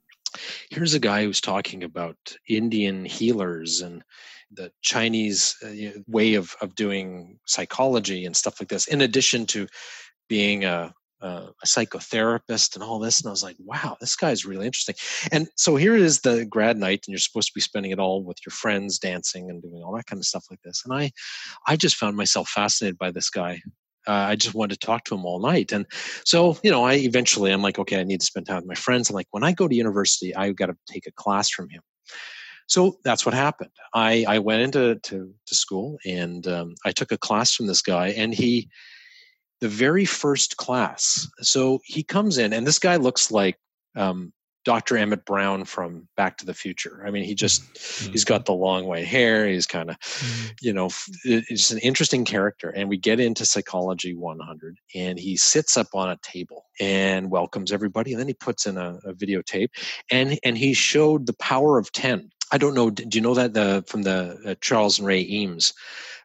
[0.70, 2.16] Here's a guy who's talking about
[2.48, 4.02] Indian healers and
[4.50, 9.68] the Chinese uh, way of, of doing psychology and stuff like this, in addition to
[10.28, 10.92] being a,
[11.24, 13.20] uh, a psychotherapist and all this.
[13.20, 14.94] And I was like, wow, this guy's really interesting.
[15.32, 18.22] And so here is the grad night, and you're supposed to be spending it all
[18.22, 20.82] with your friends, dancing and doing all that kind of stuff like this.
[20.84, 21.10] And I,
[21.66, 23.60] I just found myself fascinated by this guy.
[24.06, 25.72] Uh, I just wanted to talk to him all night.
[25.72, 25.86] And
[26.26, 28.74] so, you know, I eventually, I'm like, okay, I need to spend time with my
[28.74, 29.08] friends.
[29.08, 31.80] I'm like, when I go to university, I've got to take a class from him.
[32.66, 33.70] So that's what happened.
[33.94, 37.80] I, I went into to, to school and um, I took a class from this
[37.80, 38.68] guy, and he,
[39.64, 43.56] the very first class, so he comes in, and this guy looks like
[43.96, 44.30] um,
[44.66, 44.98] Dr.
[44.98, 47.02] Emmett Brown from Back to the Future.
[47.06, 48.12] I mean, he just mm-hmm.
[48.12, 49.48] he's got the long white hair.
[49.48, 50.48] He's kind of, mm-hmm.
[50.60, 50.90] you know,
[51.24, 52.68] it's an interesting character.
[52.68, 57.72] And we get into Psychology 100, and he sits up on a table and welcomes
[57.72, 59.68] everybody, and then he puts in a, a videotape,
[60.10, 62.28] and and he showed the power of ten.
[62.52, 62.90] I don't know.
[62.90, 65.72] Do you know that the from the uh, Charles and Ray Eames?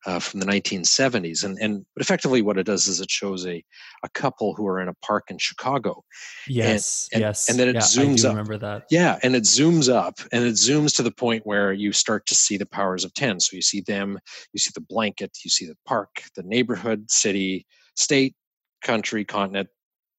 [0.06, 1.44] Uh, from the 1970s.
[1.44, 3.64] And, and but effectively, what it does is it shows a,
[4.04, 6.04] a couple who are in a park in Chicago.
[6.48, 7.50] Yes, and, and, yes.
[7.50, 8.32] And then it yeah, zooms up.
[8.32, 8.84] Remember that?
[8.90, 12.36] Yeah, and it zooms up, and it zooms to the point where you start to
[12.36, 13.40] see the powers of ten.
[13.40, 14.20] So you see them,
[14.54, 18.36] you see the blanket, you see the park, the neighborhood, city, state,
[18.84, 19.70] country, continent,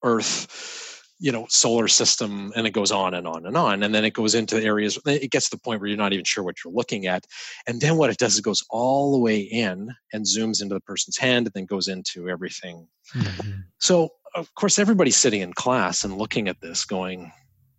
[0.02, 0.89] Earth
[1.20, 3.82] you know solar system and it goes on and on and on.
[3.82, 6.24] And then it goes into areas it gets to the point where you're not even
[6.24, 7.26] sure what you're looking at.
[7.66, 10.74] And then what it does is it goes all the way in and zooms into
[10.74, 12.88] the person's hand and then goes into everything.
[13.14, 13.60] Mm-hmm.
[13.78, 17.32] so of course everybody's sitting in class and looking at this going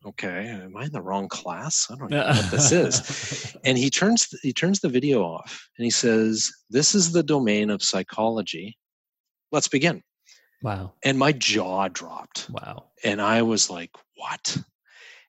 [0.06, 1.88] okay am i in the wrong class?
[1.90, 3.56] I don't know what this is.
[3.66, 7.70] And he turns he turns the video off and he says this is the domain
[7.70, 8.78] of psychology.
[9.52, 10.04] Let's begin
[10.62, 10.94] Wow.
[11.04, 12.50] And my jaw dropped.
[12.50, 12.86] Wow.
[13.04, 14.58] And I was like, what?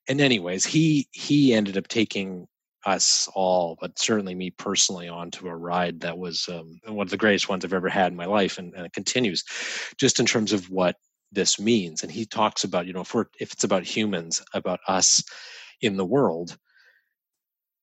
[0.09, 2.49] And anyways, he he ended up taking
[2.85, 7.16] us all, but certainly me personally, onto a ride that was um, one of the
[7.16, 9.45] greatest ones I've ever had in my life, and, and, it continues,
[9.99, 10.97] just in terms of what
[11.31, 12.03] this means.
[12.03, 15.23] And he talks about, you know, if we're if it's about humans, about us
[15.81, 16.59] in the world,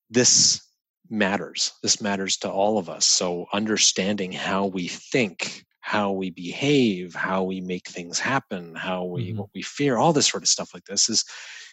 [0.10, 0.62] this
[1.10, 1.74] matters.
[1.82, 3.06] This matters to all of us.
[3.08, 9.30] So understanding how we think how we behave, how we make things happen, how we
[9.30, 9.40] mm-hmm.
[9.40, 11.26] what we fear, all this sort of stuff like this is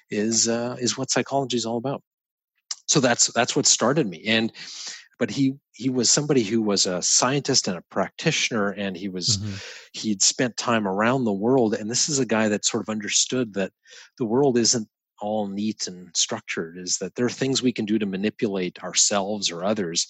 [0.09, 2.03] is uh, is what psychology is all about.
[2.87, 4.23] So that's that's what started me.
[4.27, 4.51] And
[5.19, 9.37] but he he was somebody who was a scientist and a practitioner, and he was
[9.37, 9.55] mm-hmm.
[9.93, 11.75] he'd spent time around the world.
[11.75, 13.73] And this is a guy that sort of understood that
[14.17, 14.89] the world isn't
[15.21, 16.79] all neat and structured.
[16.79, 20.07] Is that there are things we can do to manipulate ourselves or others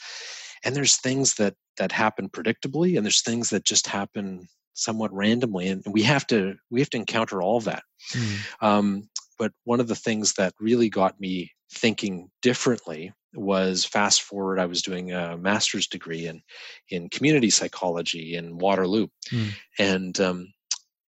[0.67, 5.69] and there's things that that happen predictably and there's things that just happen somewhat randomly
[5.69, 8.39] and we have to we have to encounter all of that mm.
[8.61, 14.59] um, but one of the things that really got me thinking differently was fast forward
[14.59, 16.43] i was doing a master's degree in
[16.91, 19.51] in community psychology in waterloo mm.
[19.79, 20.53] and um,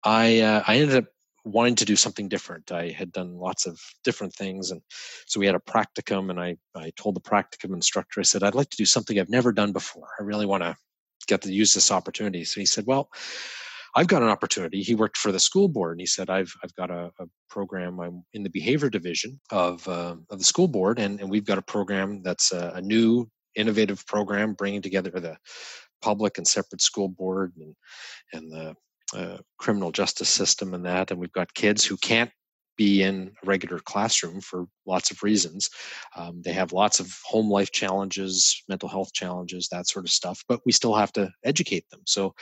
[0.03, 1.05] i uh, i ended up
[1.45, 2.71] wanting to do something different.
[2.71, 4.71] I had done lots of different things.
[4.71, 4.81] And
[5.27, 8.55] so we had a practicum, and I, I told the practicum instructor, I said, I'd
[8.55, 10.09] like to do something I've never done before.
[10.19, 10.75] I really want to
[11.27, 12.43] get to use this opportunity.
[12.43, 13.09] So he said, Well,
[13.95, 14.81] I've got an opportunity.
[14.81, 18.01] He worked for the school board, and he said, "I've I've got a, a program.
[18.01, 21.57] I'm in the behavior division of uh, of the school board, and, and we've got
[21.57, 25.37] a program that's a, a new, innovative program, bringing together the
[26.01, 27.73] public and separate school board and
[28.33, 28.75] and the
[29.57, 32.31] criminal justice system and that, and we've got kids who can't
[32.77, 35.69] be in a regular classroom for lots of reasons.
[36.15, 40.43] Um, they have lots of home life challenges, mental health challenges, that sort of stuff,
[40.47, 42.01] but we still have to educate them.
[42.05, 42.33] So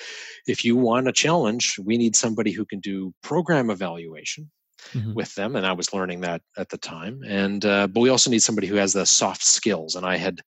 [0.47, 4.49] if you want a challenge, we need somebody who can do program evaluation.
[4.93, 5.13] Mm-hmm.
[5.13, 8.29] with them and i was learning that at the time and uh, but we also
[8.29, 10.41] need somebody who has the soft skills and i had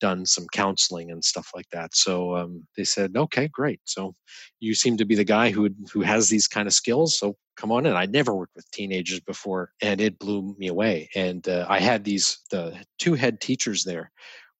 [0.00, 1.94] done some counseling and stuff like that.
[1.94, 3.80] So um, they said, okay, great.
[3.84, 4.14] So
[4.60, 7.18] you seem to be the guy who who has these kind of skills.
[7.18, 7.94] So come on in.
[7.94, 11.08] I'd never worked with teenagers before, and it blew me away.
[11.14, 14.10] And uh, I had these the two head teachers there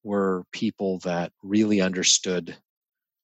[0.02, 2.56] were people that really understood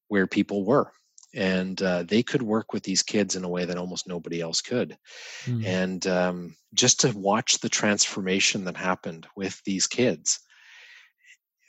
[0.09, 0.93] where people were
[1.35, 4.61] and uh, they could work with these kids in a way that almost nobody else
[4.61, 4.97] could
[5.45, 5.65] mm.
[5.65, 10.41] and um, just to watch the transformation that happened with these kids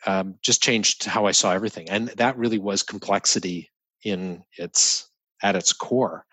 [0.06, 3.70] um, just changed how I saw everything, and that really was complexity
[4.04, 5.10] in its
[5.44, 6.26] at its core,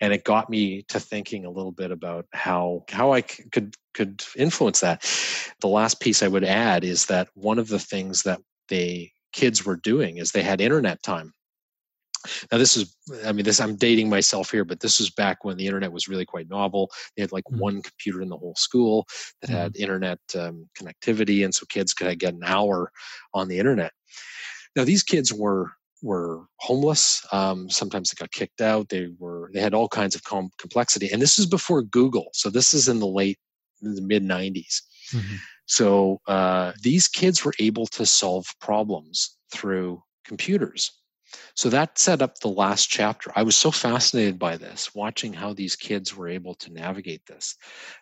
[0.00, 3.74] and it got me to thinking a little bit about how how I c- could
[3.94, 5.02] could influence that.
[5.60, 9.64] The last piece I would add is that one of the things that the kids
[9.64, 11.32] were doing is they had internet time
[12.50, 12.94] now this is
[13.26, 16.08] i mean this i'm dating myself here but this was back when the internet was
[16.08, 16.90] really quite novel.
[17.16, 17.60] They had like mm-hmm.
[17.60, 19.06] one computer in the whole school
[19.40, 19.56] that mm-hmm.
[19.56, 22.90] had internet um, connectivity and so kids could get an hour
[23.34, 23.92] on the internet.
[24.76, 27.26] Now these kids were were homeless.
[27.32, 28.88] Um, sometimes they got kicked out.
[28.88, 32.28] They were they had all kinds of com- complexity and this is before google.
[32.32, 33.38] So this is in the late
[33.82, 34.82] in the mid 90s
[35.14, 35.36] mm-hmm.
[35.66, 40.90] so uh, these kids were able to solve problems through computers
[41.54, 43.30] so that set up the last chapter.
[43.34, 47.56] I was so fascinated by this, watching how these kids were able to navigate this,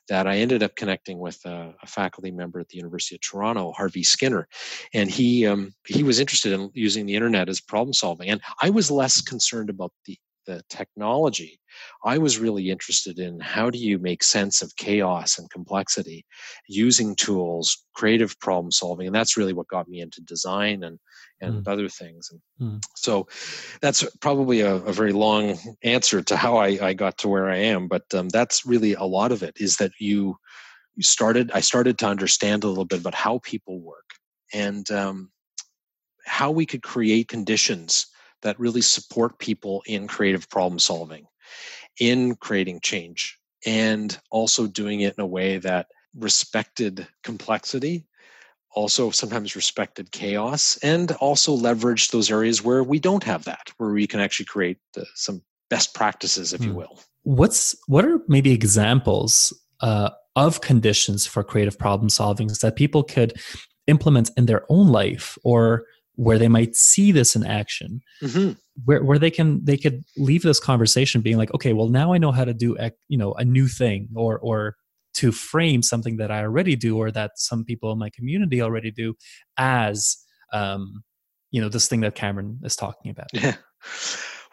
[0.08, 3.72] that I ended up connecting with a, a faculty member at the University of Toronto,
[3.72, 4.48] Harvey Skinner,
[4.94, 8.28] and he um, he was interested in using the internet as problem solving.
[8.28, 11.60] And I was less concerned about the the technology.
[12.04, 16.24] I was really interested in how do you make sense of chaos and complexity
[16.68, 19.06] using tools, creative problem solving.
[19.06, 20.98] And that's really what got me into design and,
[21.40, 21.68] and mm.
[21.68, 22.30] other things.
[22.30, 22.84] And mm.
[22.94, 23.26] so
[23.82, 27.58] that's probably a, a, very long answer to how I, I, got to where I
[27.58, 27.88] am.
[27.88, 30.36] But um, that's really a lot of it is that you,
[30.94, 34.06] you started, I started to understand a little bit about how people work
[34.54, 35.30] and um,
[36.24, 38.06] how we could create conditions
[38.46, 41.26] that really support people in creative problem solving,
[42.00, 48.06] in creating change, and also doing it in a way that respected complexity,
[48.70, 53.90] also sometimes respected chaos, and also leveraged those areas where we don't have that, where
[53.90, 56.76] we can actually create uh, some best practices, if you hmm.
[56.76, 57.00] will.
[57.24, 63.32] What's what are maybe examples uh, of conditions for creative problem solving that people could
[63.88, 68.52] implement in their own life or where they might see this in action mm-hmm.
[68.84, 72.18] where, where they can they could leave this conversation being like okay well now i
[72.18, 72.76] know how to do
[73.08, 74.74] you know a new thing or or
[75.14, 78.90] to frame something that i already do or that some people in my community already
[78.90, 79.14] do
[79.56, 80.16] as
[80.52, 81.02] um
[81.50, 83.28] you know this thing that cameron is talking about.
[83.32, 83.54] Yeah.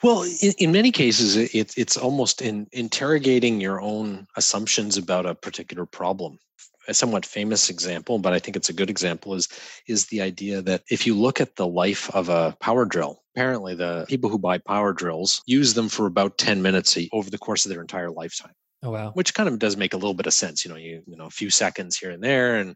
[0.01, 5.33] Well in, in many cases it, it's almost in interrogating your own assumptions about a
[5.33, 6.39] particular problem
[6.87, 9.47] a somewhat famous example, but I think it's a good example, is
[9.87, 13.75] is the idea that if you look at the life of a power drill, apparently
[13.75, 17.65] the people who buy power drills use them for about 10 minutes over the course
[17.65, 18.53] of their entire lifetime.
[18.83, 19.11] Oh wow.
[19.13, 20.65] Which kind of does make a little bit of sense.
[20.65, 22.75] You know, you you know, a few seconds here and there and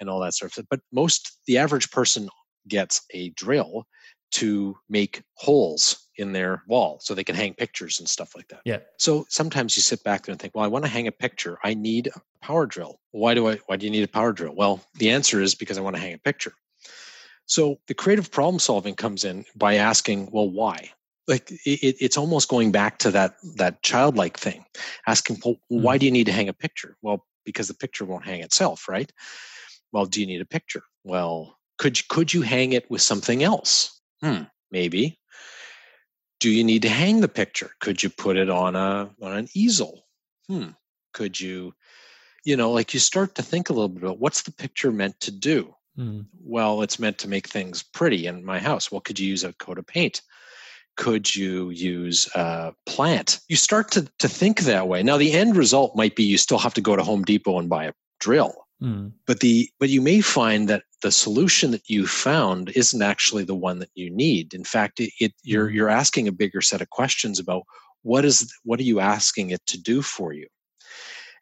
[0.00, 0.66] and all that sort of stuff.
[0.70, 2.28] But most the average person
[2.68, 3.84] gets a drill
[4.32, 8.60] to make holes in their wall so they can hang pictures and stuff like that.
[8.64, 8.78] Yeah.
[8.98, 11.58] So sometimes you sit back there and think, well, I want to hang a picture.
[11.64, 13.00] I need a power drill.
[13.10, 14.54] Why do I why do you need a power drill?
[14.54, 16.52] Well, the answer is because I want to hang a picture.
[17.46, 20.90] So the creative problem solving comes in by asking, well, why?
[21.28, 24.64] Like it, it's almost going back to that that childlike thing,
[25.06, 26.00] asking, well, why mm-hmm.
[26.00, 26.96] do you need to hang a picture?
[27.02, 29.10] Well, because the picture won't hang itself, right?
[29.92, 30.82] Well, do you need a picture?
[31.04, 34.00] Well, could could you hang it with something else?
[34.22, 35.18] Hmm, maybe.
[36.40, 37.70] Do you need to hang the picture?
[37.80, 40.04] Could you put it on a on an easel?
[40.48, 40.70] Hmm.
[41.12, 41.74] Could you,
[42.44, 45.18] you know, like you start to think a little bit about what's the picture meant
[45.20, 45.74] to do?
[45.98, 46.26] Mm.
[46.42, 48.92] Well, it's meant to make things pretty in my house.
[48.92, 50.20] Well, could you use a coat of paint?
[50.96, 53.40] Could you use a plant?
[53.48, 55.02] You start to, to think that way.
[55.02, 57.68] Now, the end result might be you still have to go to Home Depot and
[57.68, 58.65] buy a drill.
[58.82, 59.12] Mm.
[59.26, 63.54] But the but you may find that the solution that you found isn't actually the
[63.54, 64.52] one that you need.
[64.52, 65.74] In fact, it, it, you're mm.
[65.74, 67.62] you're asking a bigger set of questions about
[68.02, 70.46] what is what are you asking it to do for you.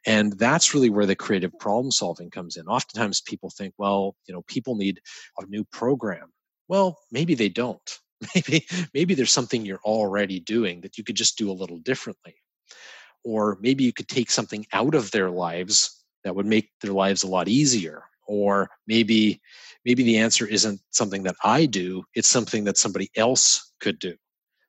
[0.06, 2.66] And that's really where the creative problem solving comes in.
[2.66, 5.00] Oftentimes people think, well, you know, people need
[5.38, 6.30] a new program.
[6.68, 7.98] Well, maybe they don't.
[8.34, 12.34] Maybe maybe there's something you're already doing that you could just do a little differently.
[13.22, 17.22] Or maybe you could take something out of their lives that would make their lives
[17.22, 19.40] a lot easier or maybe
[19.84, 24.14] maybe the answer isn't something that i do it's something that somebody else could do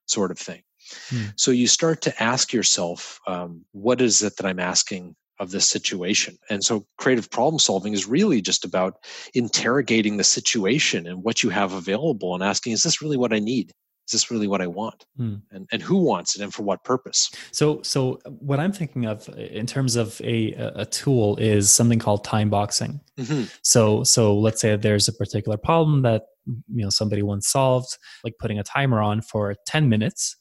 [0.08, 0.62] sort of thing.
[1.10, 1.26] Hmm.
[1.36, 5.70] so you start to ask yourself um, what is it that i'm asking of this
[5.70, 6.38] situation?
[6.50, 8.98] And so creative problem solving is really just about
[9.34, 13.40] interrogating the situation and what you have available and asking is this really what i
[13.40, 13.74] need
[14.08, 15.06] is this really what I want?
[15.18, 15.36] Hmm.
[15.52, 17.32] And and who wants it and for what purpose?
[17.52, 22.24] So so what I'm thinking of in terms of a a tool is something called
[22.24, 23.02] time boxing.
[23.18, 23.44] Mm-hmm.
[23.64, 28.34] So so let's say there's a particular problem that you know somebody once solved, like
[28.40, 30.36] putting a timer on for 10 minutes.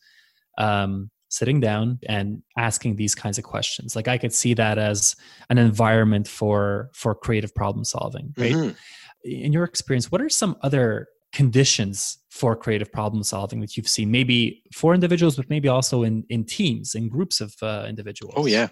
[0.58, 5.16] Um, sitting down and asking these kinds of questions like i could see that as
[5.50, 8.70] an environment for for creative problem solving right mm-hmm.
[9.24, 14.10] in your experience what are some other conditions for creative problem solving that you've seen
[14.10, 18.34] maybe for individuals but maybe also in in teams in groups of uh, individuals?
[18.36, 18.68] Oh yeah.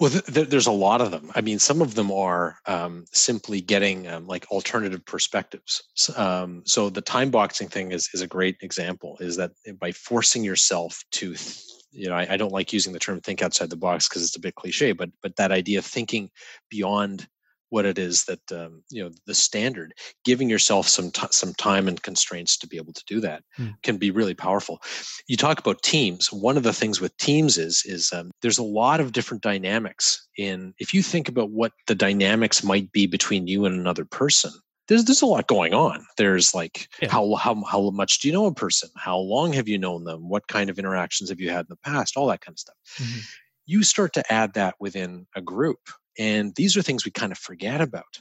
[0.00, 1.30] Well th- th- there's a lot of them.
[1.34, 5.82] I mean some of them are um, simply getting um, like alternative perspectives.
[6.16, 10.44] Um, so the time boxing thing is, is a great example is that by forcing
[10.44, 13.76] yourself to th- you know I, I, don't like using the term think outside the
[13.76, 16.30] box because it's a bit cliche but but that idea of thinking
[16.68, 17.26] beyond
[17.70, 19.92] what it is that um, you know the standard
[20.24, 23.74] giving yourself some t- some time and constraints to be able to do that mm.
[23.82, 24.80] can be really powerful
[25.26, 28.62] you talk about teams one of the things with teams is is um, there's a
[28.62, 33.46] lot of different dynamics in if you think about what the dynamics might be between
[33.46, 34.52] you and another person
[34.88, 36.04] there's there's a lot going on.
[36.16, 37.10] There's like Yeah.
[37.10, 38.88] how how how much do you know a person?
[38.96, 40.28] How long have you known them?
[40.28, 42.16] What kind of interactions have you had in the past?
[42.16, 42.76] All that kind of stuff.
[42.96, 43.20] Mhm.
[43.66, 47.38] You start to add that within a group, and these are things we kind of
[47.38, 48.20] forget about.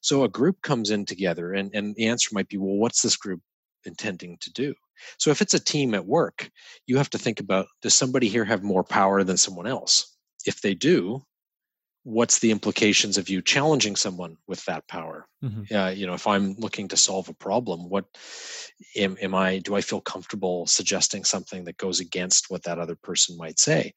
[0.00, 3.16] So a group comes in together, and and the answer might be, well, what's this
[3.16, 3.40] group
[3.84, 4.74] intending to do?
[5.18, 6.50] So if it's a team at work,
[6.86, 10.16] you have to think about does somebody here have more power than someone else?
[10.46, 11.24] If they do,
[12.04, 15.26] what's the implications of you challenging someone with that power?
[15.42, 15.70] Mhm.
[15.72, 18.06] uh, you know if i'm looking to solve a problem what
[18.96, 22.96] am, am i do i feel comfortable suggesting something that goes against what that other
[23.02, 23.92] person might say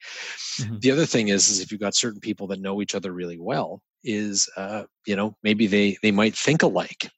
[0.60, 0.82] Mhm.
[0.82, 3.40] the other thing is is if you've got certain people that know each other really
[3.40, 7.10] well is uh, you know maybe they they might think alike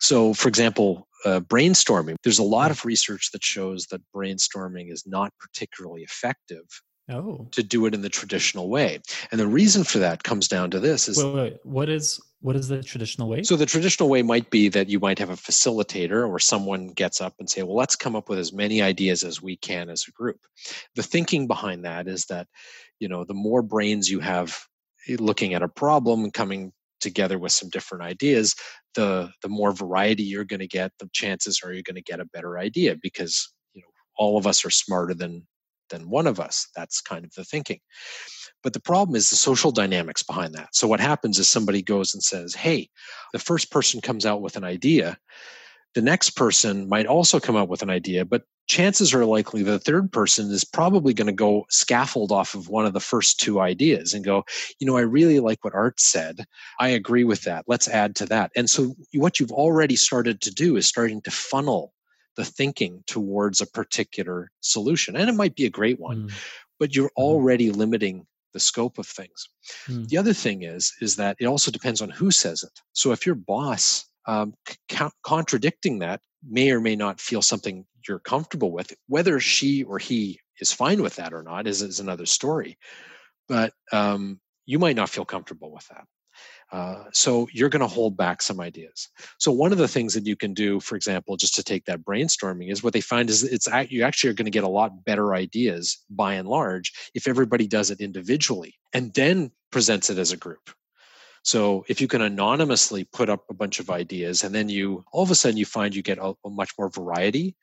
[0.00, 5.04] so for example uh, brainstorming there's a lot of research that shows that brainstorming is
[5.06, 6.64] not particularly effective
[7.10, 7.48] Oh.
[7.52, 9.00] to do it in the traditional way
[9.30, 12.56] and the reason for that comes down to this is Wait, wait, what is what
[12.56, 13.42] is the traditional way?
[13.42, 17.20] So the traditional way might be that you might have a facilitator or someone gets
[17.20, 20.04] up and say, "Well, let's come up with as many ideas as we can as
[20.08, 20.40] a group."
[20.94, 22.48] The thinking behind that is that,
[22.98, 24.58] you know, the more brains you have
[25.06, 28.54] eh, looking at a problem and coming together with some different ideas,
[28.94, 32.20] the the more variety you're going to get, the chances are you're going to get
[32.20, 35.46] a better idea because, you know, all of us are smarter than
[35.90, 36.68] than one of us.
[36.74, 37.80] That's kind of the thinking.
[38.62, 40.74] But the problem is the social dynamics behind that.
[40.74, 42.88] So what happens is somebody goes and says, "Hey,
[43.32, 45.18] the first person comes out with an idea.
[45.94, 49.80] The next person might also come up with an idea, but chances are likely the
[49.80, 53.60] third person is probably going to go scaffold off of one of the first two
[53.60, 54.44] ideas and go,
[54.78, 56.44] you know, I really like what Art said.
[56.78, 57.64] I agree with that.
[57.66, 58.52] Let's add to that.
[58.54, 61.92] And so what you've already started to do is starting to funnel
[62.36, 65.16] the thinking towards a particular solution.
[65.16, 66.32] And it might be a great one, Mm.
[66.78, 69.48] but you're already limiting the scope of things.
[69.86, 70.08] Mm.
[70.08, 72.80] The other thing is is that it also depends on who says it.
[72.92, 74.54] So if your boss um,
[74.88, 79.98] co- contradicting that may or may not feel something you're comfortable with, whether she or
[79.98, 82.78] he is fine with that or not is, is another story.
[83.48, 86.04] But um, you might not feel comfortable with that.
[86.72, 89.08] Uh, so you're going to hold back some ideas.
[89.38, 92.04] So one of the things that you can do, for example, just to take that
[92.04, 95.04] brainstorming, is what they find is it's you actually are going to get a lot
[95.04, 100.32] better ideas by and large if everybody does it individually and then presents it as
[100.32, 100.70] a group.
[101.42, 105.22] So if you can anonymously put up a bunch of ideas and then you all
[105.22, 107.56] of a sudden you find you get a, a much more variety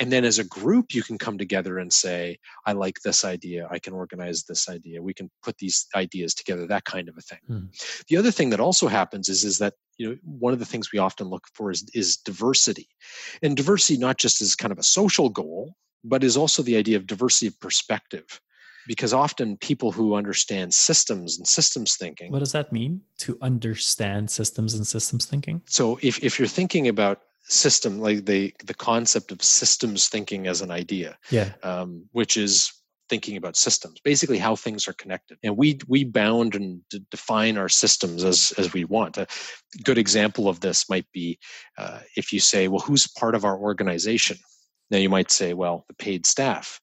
[0.00, 3.68] and then as a group you can come together and say I like this idea,
[3.70, 7.20] I can organize this idea, we can put these ideas together, that kind of a
[7.20, 7.38] thing.
[7.46, 7.64] Hmm.
[8.08, 10.92] The other thing that also happens is is that you know one of the things
[10.92, 12.88] we often look for is is diversity.
[13.42, 15.74] And diversity not just as kind of a social goal,
[16.04, 18.40] but is also the idea of diversity of perspective.
[18.86, 23.00] Because often people who understand systems and systems thinking What does that mean?
[23.18, 25.62] To understand systems and systems thinking?
[25.66, 30.62] so if, if you're thinking about system like the the concept of systems thinking as
[30.62, 31.50] an idea Yeah.
[31.62, 32.72] um, which is
[33.10, 35.36] thinking about systems basically how things are connected.
[35.42, 39.18] And we we bound and d- define our systems as as we want.
[39.18, 39.26] A
[39.82, 41.38] good example of this might be
[41.76, 44.38] uh, if you say well who's part of our organization?
[44.90, 46.80] Now you might say well the paid staff.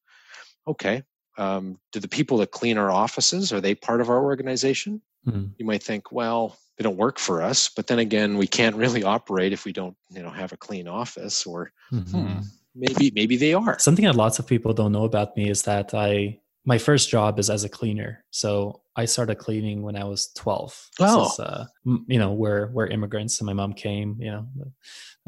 [0.68, 1.02] Okay
[1.38, 5.46] um, do the people that clean our offices are they part of our organization Hmm.
[5.60, 9.04] you might think, well, they don't work for us, but then again, we can't really
[9.16, 11.46] operate if we don't, you know, have a clean office.
[11.46, 12.44] Or Mhm.
[12.74, 13.78] maybe maybe they are.
[13.78, 17.38] Something that lots of people don't know about me is that I my first job
[17.40, 18.24] is as a cleaner.
[18.32, 20.90] So I started cleaning when I was 12.
[20.98, 21.26] This Oh.
[21.26, 24.16] is, uh, m- you know, we're we're immigrants, and my mom came.
[24.20, 24.48] You know,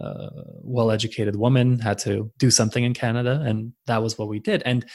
[0.03, 0.29] uh,
[0.63, 4.63] well-educated woman had to do something in Canada, and that was what we did.
[4.65, 4.85] And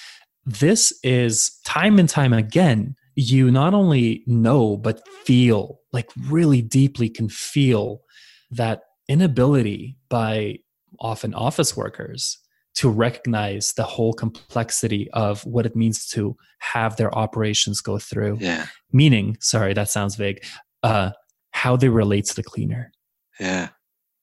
[0.45, 2.97] this is time and time again.
[3.15, 8.03] You not only know but feel like really deeply can feel
[8.51, 10.59] that inability by
[11.01, 12.39] often office workers
[12.75, 18.39] to recognize the whole complexity of what it means to have their operations go through.
[18.41, 20.45] Yeah, Meaning, sorry, that sounds vague,
[20.85, 21.11] uh,
[21.51, 22.93] how they relate to the cleaner
[23.39, 23.69] yeah,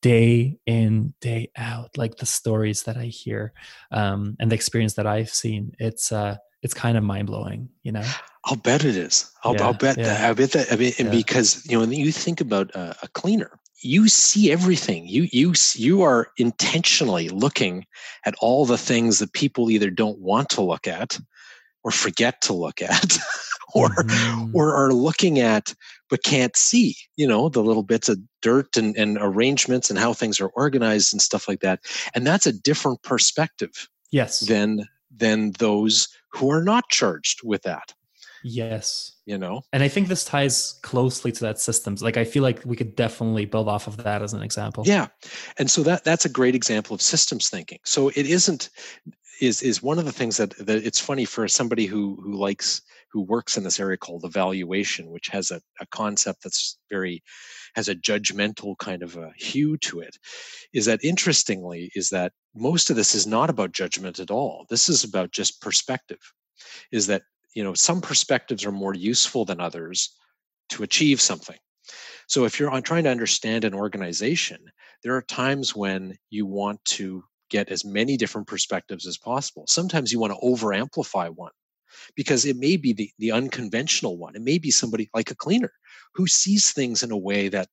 [0.06, 3.53] day in, day out, like the stories that I hear
[3.91, 5.72] um, and the experience that I've seen.
[5.80, 8.03] It's, uh, it's kind of mind blowing, you know?
[8.45, 9.32] I'll bet it is.
[9.43, 10.20] I'll, Yeah, I'll bet that.
[10.22, 10.30] yeah.
[10.30, 10.72] I bet that.
[10.72, 11.16] I mean, and Yeah.
[11.22, 15.08] because you know, when you think about uh, a cleaner, you see everything.
[15.08, 17.86] You you you are intentionally looking
[18.28, 21.20] at all the things that people either don't want to look at,
[21.84, 23.18] or forget to look at,
[23.74, 24.51] or Mhm.
[24.53, 25.74] or are looking at
[26.10, 30.14] but can't see you know the little bits of dirt and, and arrangements and how
[30.14, 31.80] things are organized and stuff like that
[32.14, 34.41] and that's a different perspective yes.
[34.41, 37.93] than than those who are not charged with that
[38.47, 39.14] Yes.
[39.26, 39.64] You know?
[39.74, 42.03] And I think this ties closely to that systems.
[42.03, 44.84] Like I feel like we could definitely build off of that as an example.
[44.86, 45.08] Yeah.
[45.58, 47.80] And so that that's a great example of systems thinking.
[47.86, 48.70] So it isn't
[49.41, 52.81] is is one of the things that, that it's funny for somebody who who likes
[53.11, 57.23] who works in this area called evaluation, which has a, a concept that's very
[57.75, 60.17] has a judgmental kind of a hue to it,
[60.73, 64.65] is that interestingly, is that most of this is not about judgment at all.
[64.69, 66.19] This is about just perspective.
[66.91, 67.23] Is that
[67.55, 70.15] you know some perspectives are more useful than others
[70.69, 71.57] to achieve something
[72.27, 74.59] so if you're on trying to understand an organization
[75.03, 80.11] there are times when you want to get as many different perspectives as possible sometimes
[80.11, 81.51] you want to over amplify one
[82.15, 85.71] because it may be the, the unconventional one it may be somebody like a cleaner
[86.13, 87.67] who sees things in a way that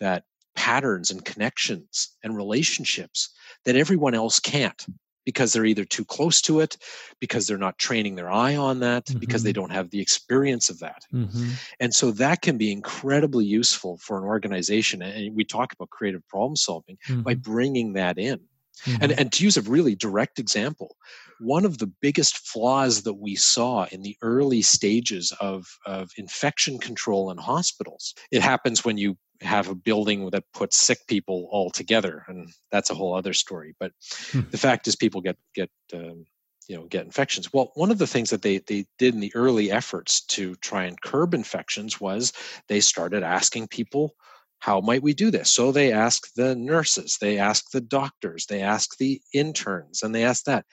[0.00, 0.24] that
[0.56, 3.30] patterns and connections and relationships
[3.64, 4.86] that everyone else can't
[5.28, 6.78] because they're either too close to it,
[7.20, 9.18] because they're not training their eye on that, mm-hmm.
[9.18, 9.60] because they mm-hmm.
[9.60, 11.02] don't have the experience of that.
[11.12, 11.50] Mm-hmm.
[11.80, 15.02] And so that can be incredibly useful for an organization.
[15.02, 17.20] And we talk about creative problem solving mm-hmm.
[17.20, 18.40] by bringing that in.
[18.86, 19.20] And, mm-hmm.
[19.20, 20.96] and to use a really direct example,
[21.40, 26.78] one of the biggest flaws that we saw in the early stages of, of infection
[26.78, 31.70] control in hospitals, it happens when you have a building that puts sick people all
[31.70, 33.74] together, and that's a whole other story.
[33.78, 33.92] But
[34.32, 34.40] hmm.
[34.50, 36.24] the fact is, people get get um,
[36.68, 37.52] you know get infections.
[37.52, 40.84] Well, one of the things that they they did in the early efforts to try
[40.84, 42.32] and curb infections was
[42.68, 44.14] they started asking people
[44.60, 48.60] how might we do this so they asked the nurses they asked the doctors they
[48.60, 50.64] asked the interns and they asked that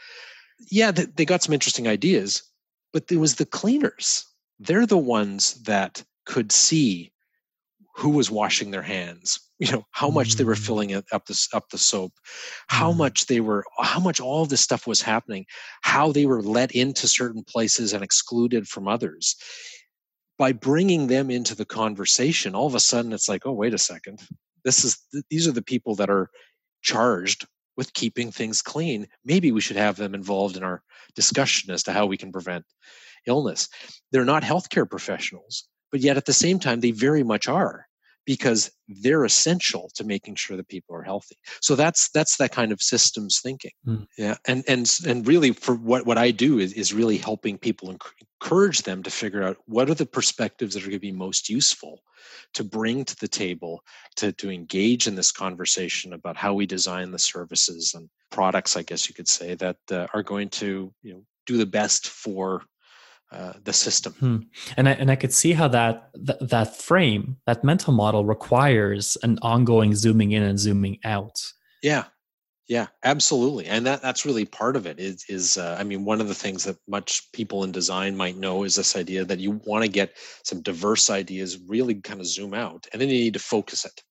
[0.71, 2.43] yeah they got some interesting ideas
[2.93, 4.25] but it was the cleaners
[4.59, 7.11] they're the ones that could see
[7.95, 10.65] who was washing their hands you know how much they were mm.
[10.65, 12.11] filling it up the up the soap
[12.67, 12.97] how mm.
[12.97, 15.45] much they were how much all this stuff was happening
[15.81, 19.38] how they were let into certain places and excluded from others
[20.38, 23.77] by bringing them into the conversation all of a sudden it's like oh wait a
[23.77, 24.21] second.
[24.63, 24.97] This is
[25.29, 26.29] these are the people that are
[26.81, 27.45] charged
[27.77, 29.07] with keeping things clean.
[29.23, 30.81] Maybe we should have them involved in our
[31.15, 32.65] discussion as to how we can prevent
[33.27, 33.67] illness.
[34.11, 37.88] They're not healthcare professionals but yet at the same time they very much are
[38.26, 42.71] because they're essential to making sure that people are healthy so that's that's that kind
[42.71, 44.05] of systems thinking mm.
[44.17, 47.89] yeah and and and really for what what i do is, is really helping people
[47.89, 51.49] encourage them to figure out what are the perspectives that are going to be most
[51.49, 52.01] useful
[52.53, 53.82] to bring to the table
[54.15, 58.84] to to engage in this conversation about how we design the services and products i
[58.84, 62.63] guess you could say that uh, are going to you know do the best for
[63.32, 64.13] uh, the system.
[64.13, 64.38] Hmm.
[64.78, 69.17] And I and I could see how that th- that frame, that mental model, requires
[69.23, 71.41] an ongoing zooming in and zooming out.
[71.82, 72.05] Yeah,
[72.67, 74.99] yeah, absolutely, and that that's really part of it.
[74.99, 78.38] Is is uh, I mean, one of the things that much people in design might
[78.38, 82.28] know is this idea that you want to get some diverse ideas, really kind of
[82.28, 84.03] zoom out, and then you need to focus it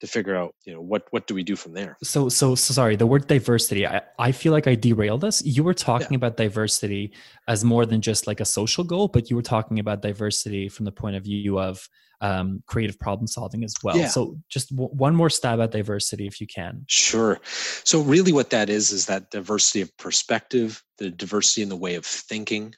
[0.00, 1.96] to figure out you know what what do we do from there?
[2.02, 5.44] So so, so sorry the word diversity I, I feel like i derailed us.
[5.44, 6.16] You were talking yeah.
[6.16, 7.12] about diversity
[7.48, 10.84] as more than just like a social goal but you were talking about diversity from
[10.84, 11.88] the point of view of
[12.20, 13.96] um, creative problem solving as well.
[13.96, 14.08] Yeah.
[14.08, 16.84] so just w- one more stab at diversity if you can.
[16.88, 17.38] Sure.
[17.84, 21.94] So really what that is is that diversity of perspective the diversity in the way
[21.94, 22.74] of thinking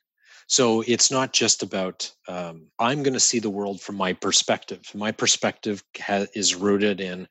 [0.49, 4.83] so it's not just about um, I'm going to see the world from my perspective.
[4.95, 7.29] My perspective ha- is rooted in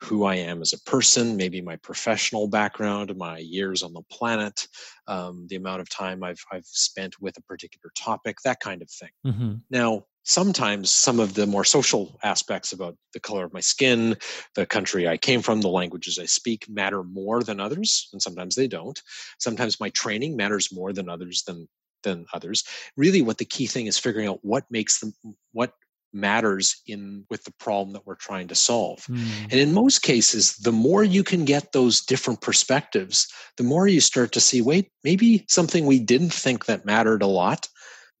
[0.00, 4.66] who I am as a person, maybe my professional background, my years on the planet,
[5.06, 8.90] um, the amount of time I've I've spent with a particular topic, that kind of
[8.90, 9.10] thing.
[9.26, 9.54] Mm-hmm.
[9.70, 14.16] Now, sometimes some of the more social aspects about the color of my skin,
[14.54, 18.54] the country I came from, the languages I speak matter more than others, and sometimes
[18.54, 19.00] they don't.
[19.38, 21.68] Sometimes my training matters more than others than
[22.02, 22.64] than others.
[22.96, 25.12] Really, what the key thing is figuring out what makes them
[25.52, 25.72] what
[26.12, 29.00] matters in with the problem that we're trying to solve.
[29.06, 29.44] Mm.
[29.44, 33.28] And in most cases, the more you can get those different perspectives,
[33.58, 37.26] the more you start to see, wait, maybe something we didn't think that mattered a
[37.26, 37.68] lot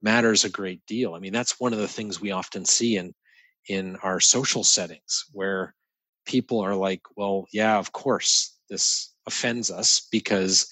[0.02, 1.14] matters a great deal.
[1.14, 3.14] I mean, that's one of the things we often see in
[3.68, 5.74] in our social settings where
[6.26, 10.68] people are like, well, yeah, of course, this offends us because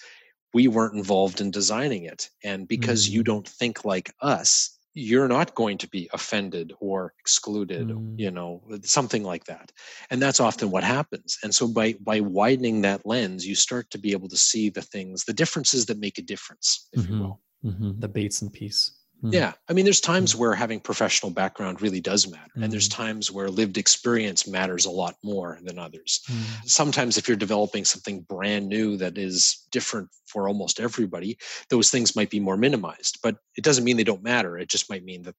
[0.57, 2.31] we weren't involved in designing it.
[2.43, 3.13] And because mm.
[3.13, 8.19] you don't think like us, you're not going to be offended or excluded mm.
[8.19, 9.71] you know something like that
[10.09, 13.99] and that's often what happens and so by by widening that lens you start to
[13.99, 17.13] be able to see the things the differences that make a difference if mm-hmm.
[17.13, 17.91] you will mm-hmm.
[18.01, 18.81] the baits and piece
[19.19, 19.35] Mm-hmm.
[19.35, 19.53] Yeah.
[19.69, 20.41] I mean, there's times mm-hmm.
[20.41, 22.43] where having professional background really does matter.
[22.51, 22.65] Mm-hmm.
[22.65, 23.03] And there's mm-hmm.
[23.03, 26.21] times where lived experience matters a lot more than others.
[26.29, 26.67] Mm-hmm.
[26.67, 31.39] Sometimes, if you're developing something brand new that is different for almost everybody,
[31.71, 33.19] those things might be more minimized.
[33.23, 34.59] But it doesn't mean they don't matter.
[34.59, 35.35] It just might mean that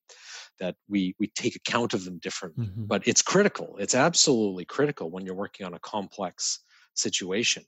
[0.60, 2.66] that we we take account of them differently.
[2.68, 2.86] Mm-hmm.
[2.86, 3.78] But it's critical.
[3.80, 6.60] It's absolutely critical when you're working on a complex
[6.98, 7.64] situation.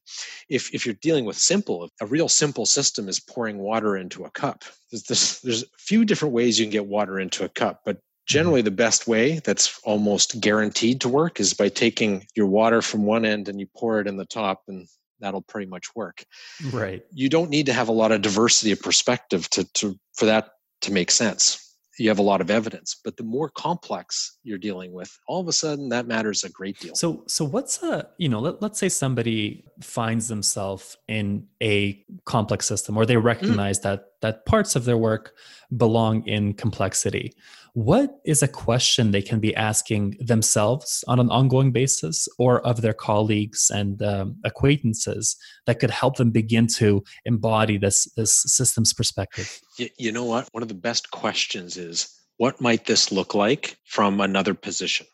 [0.50, 4.32] If, if you're dealing with simple, a real simple system is pouring water into a
[4.32, 4.64] cup.
[4.92, 7.98] There's, there's, there's a few different ways you can get water into a cup, but
[7.98, 8.26] mm-hmm.
[8.28, 13.06] generally the best way that's almost guaranteed to work is by taking your water from
[13.06, 14.88] one end and you pour it in the top and
[15.20, 16.24] that'll pretty much work.
[16.72, 17.04] Right.
[17.14, 20.52] You don't need to have a lot of diversity of perspective to, to for that
[20.82, 21.68] to make sense
[22.04, 25.47] you have a lot of evidence but the more complex you're dealing with all of
[25.47, 28.80] a sudden that matters a great deal so so what's a you know let, let's
[28.80, 33.24] say somebody finds themselves in a complex system or they mm.
[33.24, 33.84] recognize mm.
[33.84, 35.34] that that parts of their work
[35.78, 37.34] belong in complexity
[37.80, 42.82] what is a question they can be asking themselves on an ongoing basis or of
[42.82, 48.92] their colleagues and um, acquaintances that could help them begin to embody this this systems
[48.92, 49.62] perspective?
[49.78, 50.50] You, you know what?
[50.52, 55.08] One of the best questions is what might this look like from another position?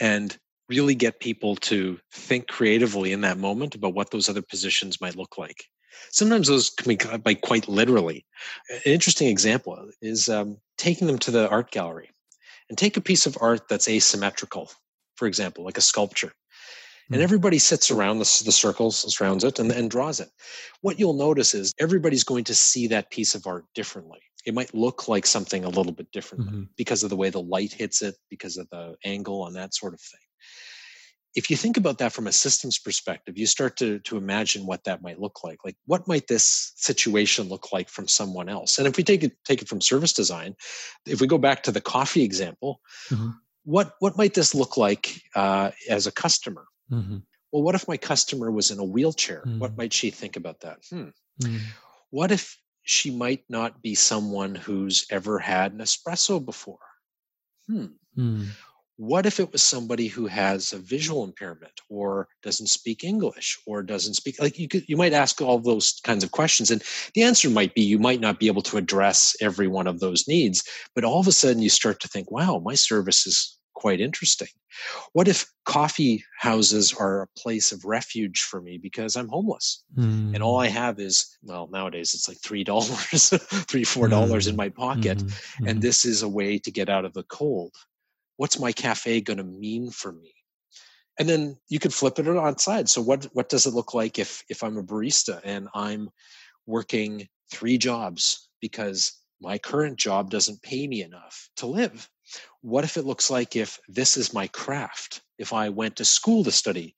[0.00, 0.36] And
[0.68, 5.16] really get people to think creatively in that moment about what those other positions might
[5.16, 5.64] look like
[6.10, 8.24] Sometimes those can be like quite literally.
[8.70, 12.10] An interesting example is um, taking them to the art gallery
[12.68, 14.70] and take a piece of art that's asymmetrical,
[15.16, 16.32] for example, like a sculpture.
[17.08, 17.22] And hmm.
[17.22, 20.30] everybody sits around the, the circles, surrounds it, and, and draws it.
[20.80, 24.20] What you'll notice is everybody's going to see that piece of art differently.
[24.46, 26.62] It might look like something a little bit different mm-hmm.
[26.76, 29.94] because of the way the light hits it, because of the angle, and that sort
[29.94, 30.20] of thing
[31.34, 34.84] if you think about that from a systems perspective, you start to, to imagine what
[34.84, 35.64] that might look like.
[35.64, 38.78] Like, what might this situation look like from someone else?
[38.78, 40.54] And if we take it take it from service design,
[41.06, 42.80] if we go back to the coffee example,
[43.10, 43.30] mm-hmm.
[43.64, 46.66] what what might this look like uh, as a customer?
[46.90, 47.18] Mm-hmm.
[47.50, 49.42] Well, what if my customer was in a wheelchair?
[49.46, 49.58] Mm-hmm.
[49.58, 50.78] What might she think about that?
[50.90, 51.08] Hmm.
[51.42, 51.58] Mm-hmm.
[52.10, 56.78] What if she might not be someone who's ever had an espresso before?
[57.66, 57.86] Hmm.
[58.96, 63.82] What if it was somebody who has a visual impairment or doesn't speak english or
[63.82, 66.82] doesn't speak like you could you might ask all those kinds of questions and
[67.14, 70.28] the answer might be you might not be able to address every one of those
[70.28, 70.62] needs
[70.94, 74.48] but all of a sudden you start to think wow my service is quite interesting
[75.12, 80.32] what if coffee houses are a place of refuge for me because i'm homeless mm.
[80.34, 80.74] and all i hmm.
[80.74, 83.30] have is well nowadays it's like three dollars
[83.68, 84.50] three four dollars mm.
[84.50, 84.58] in hmm.
[84.58, 85.68] my pocket mm.
[85.68, 85.80] and hmm.
[85.80, 87.72] this is a way to get out of the cold
[88.36, 90.32] what's my cafe going to mean for me?
[91.18, 92.88] And then you could flip it on side.
[92.88, 96.10] So what what does it look like if if i'm a barista and i'm
[96.66, 102.08] working three jobs because my current job doesn't pay me enough to live?
[102.62, 105.22] What if it looks like if this is my craft?
[105.38, 106.96] If i went to school to study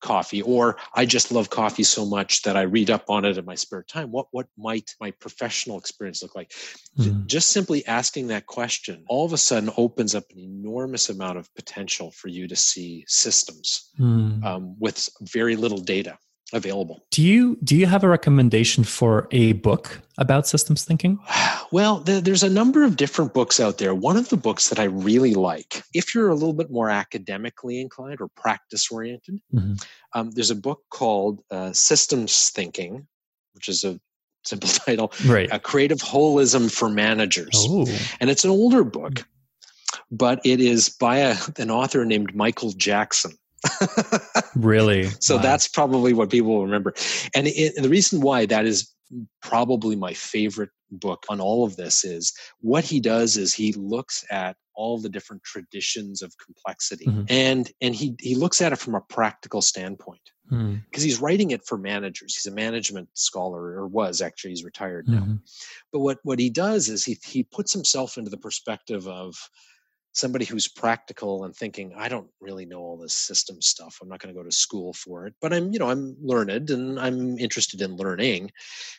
[0.00, 3.44] coffee or i just love coffee so much that i read up on it in
[3.44, 6.52] my spare time what what might my professional experience look like
[6.98, 7.26] mm.
[7.26, 11.52] just simply asking that question all of a sudden opens up an enormous amount of
[11.54, 14.44] potential for you to see systems mm.
[14.44, 16.18] um, with very little data
[16.52, 17.04] available.
[17.10, 21.18] Do you do you have a recommendation for a book about systems thinking?
[21.72, 23.94] Well, there's a number of different books out there.
[23.94, 27.80] One of the books that I really like, if you're a little bit more academically
[27.80, 29.74] inclined or practice oriented, mm-hmm.
[30.14, 33.06] um, there's a book called uh, Systems Thinking,
[33.54, 33.98] which is a
[34.44, 35.48] simple title, right.
[35.50, 37.86] A Creative Holism for Managers, Ooh.
[38.20, 39.26] and it's an older book,
[40.10, 43.32] but it is by a, an author named Michael Jackson
[44.56, 45.04] really?
[45.20, 45.42] So wow.
[45.42, 46.94] that's probably what people will remember.
[47.34, 48.92] And, it, the reason why that is
[49.42, 54.24] probably my favorite book on all of this is what he does is he looks
[54.30, 57.24] at all the different traditions of complexity mm-hmm.
[57.28, 60.74] and and he he looks at it from a practical standpoint because hmm.
[60.74, 61.02] mm.
[61.02, 65.20] he's writing it for managers he's a management scholar or was actually he's retired now
[65.20, 65.34] mm-hmm.
[65.92, 69.34] but what what he does is he he puts himself into the perspective of
[70.16, 73.98] somebody who's practical and thinking i don't really know all this system stuff.
[74.00, 75.34] I'm not going to go to school for it.
[75.40, 78.50] But i'm you know i'm learned and i'm interested in learning.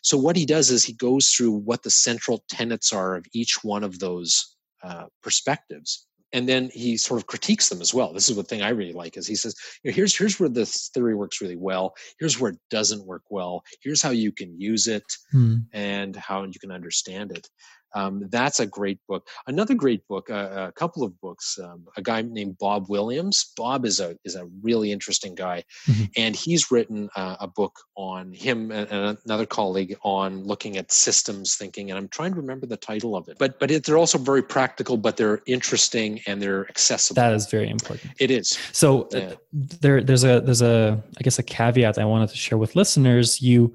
[0.01, 3.63] So what he does is he goes through what the central tenets are of each
[3.63, 6.05] one of those uh, perspectives.
[6.33, 8.11] And then he sort of critiques them as well.
[8.11, 10.49] This is the thing i really like is he says you know, here's here's where
[10.49, 11.93] this theory works really well.
[12.19, 13.63] Here's where it doesn't work well.
[13.81, 15.63] Here's how you can use it mm.
[15.73, 17.47] and how you can understand it
[17.93, 19.27] um, that's a great book.
[19.47, 21.57] Another great book, uh, a couple of books.
[21.61, 23.53] Um, a guy named Bob Williams.
[23.55, 26.05] Bob is a is a really interesting guy, mm-hmm.
[26.15, 31.55] and he's written uh, a book on him and, another colleague on looking at systems
[31.55, 31.89] thinking.
[31.89, 33.37] And I'm trying to remember the title of it.
[33.39, 37.15] But but it, they're also very practical, but they're interesting and they're accessible.
[37.15, 38.11] That is very important.
[38.19, 38.57] It is.
[38.71, 39.33] So uh, yeah.
[39.53, 43.41] there there's a there's a I guess a caveat I wanted to share with listeners.
[43.41, 43.73] You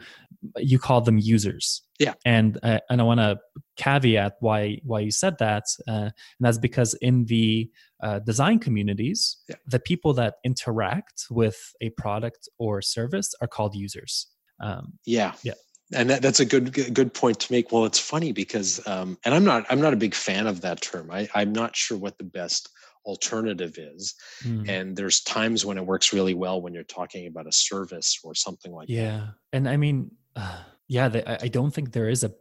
[0.57, 2.15] you call them users yeah.
[2.25, 3.39] And uh, and i want to
[3.77, 7.71] caveat why why you said that uh, and that's because in the
[8.03, 9.57] uh, design communities yeah.
[9.67, 14.27] the people that interact with a product or service are called users.
[14.61, 15.33] Um, yeah.
[15.43, 15.55] yeah.
[15.95, 17.71] And that, that's a good good point to make.
[17.71, 20.81] Well it's funny because um, and i'm not i'm not a big fan of that
[20.81, 21.11] term.
[21.11, 22.69] I, i'm not sure what the best
[23.05, 24.15] alternative is.
[24.45, 24.69] Mm.
[24.69, 28.35] and there's times when it works really well when you're talking about a service or
[28.35, 29.09] something like yeah that.
[29.09, 30.63] Yeah, and i mean uh,
[30.93, 32.33] yeah the, i don't think there is a,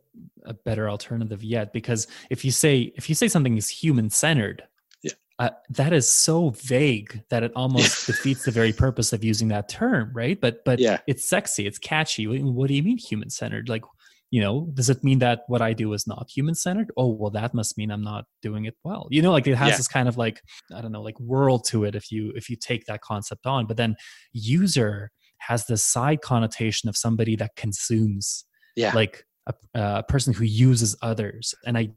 [0.44, 4.64] a better alternative yet because if you say if you say something is human centered
[5.02, 5.14] yeah.
[5.40, 9.70] Uh, that is so vague that it almost defeats the very purpose of using that
[9.70, 11.00] term right but but yeah.
[11.08, 13.84] it's sexy it's catchy what do you mean human centered like
[14.32, 17.32] you know does it mean that what i do is not human centered oh well
[17.32, 19.78] that must mean i'm not doing it well you know like it has yeah.
[19.78, 20.42] this kind of like
[20.76, 23.66] i don't know like world to it if you if you take that concept on
[23.66, 23.96] but then
[24.34, 25.10] user
[25.48, 28.94] has this side connotation of somebody that consumes yeah.
[28.94, 31.54] like a, a person who uses others.
[31.66, 31.90] And i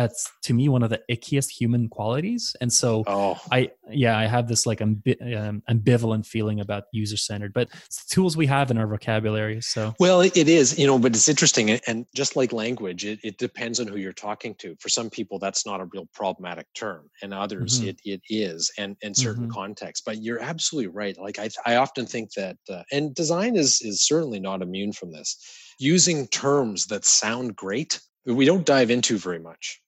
[0.00, 3.38] that's to me one of the ickiest human qualities and so oh.
[3.52, 8.04] i yeah i have this like ambi- um, ambivalent feeling about user centered but it's
[8.04, 11.28] the tools we have in our vocabulary so well it is you know but it's
[11.28, 15.10] interesting and just like language it, it depends on who you're talking to for some
[15.10, 17.90] people that's not a real problematic term and others mm-hmm.
[17.90, 19.52] it, it is and in certain mm-hmm.
[19.52, 23.80] contexts but you're absolutely right like i, I often think that uh, and design is
[23.82, 25.36] is certainly not immune from this
[25.78, 29.80] using terms that sound great we don't dive into very much.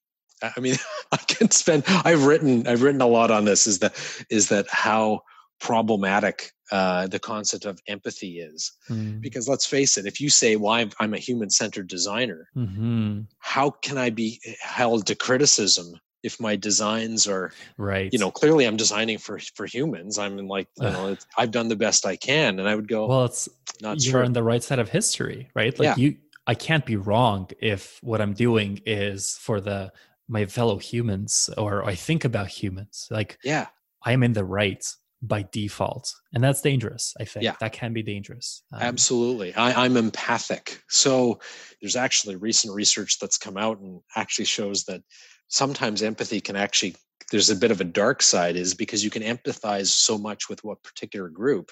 [0.43, 0.77] I mean,
[1.13, 1.85] I can spend.
[1.87, 2.67] I've written.
[2.67, 3.67] I've written a lot on this.
[3.67, 5.23] Is that is that how
[5.61, 8.73] problematic uh, the concept of empathy is?
[8.91, 9.21] Mm.
[9.21, 13.23] Because let's face it, if you say, "Well, I'm, I'm a human-centered designer," mm-hmm.
[13.39, 18.65] how can I be held to criticism if my designs are right you know clearly
[18.65, 22.15] i'm designing for for humans i'm in like you know i've done the best i
[22.15, 23.49] can and i would go well it's
[23.81, 24.25] not you're sure.
[24.25, 25.97] on the right side of history right like yeah.
[25.97, 26.17] you
[26.47, 29.93] I can't be wrong if what I'm doing is for the
[30.29, 33.09] my fellow humans or I think about humans.
[33.11, 33.67] Like yeah,
[34.05, 34.85] I am in the right
[35.21, 37.15] by default, and that's dangerous.
[37.21, 37.55] I think yeah.
[37.61, 38.63] that can be dangerous.
[38.73, 40.83] Um, Absolutely, I, I'm empathic.
[40.89, 41.41] So
[41.81, 45.03] there's actually recent research that's come out and actually shows that
[45.49, 46.97] sometimes empathy can actually
[47.31, 50.63] there's a bit of a dark side is because you can empathize so much with
[50.65, 51.71] what particular group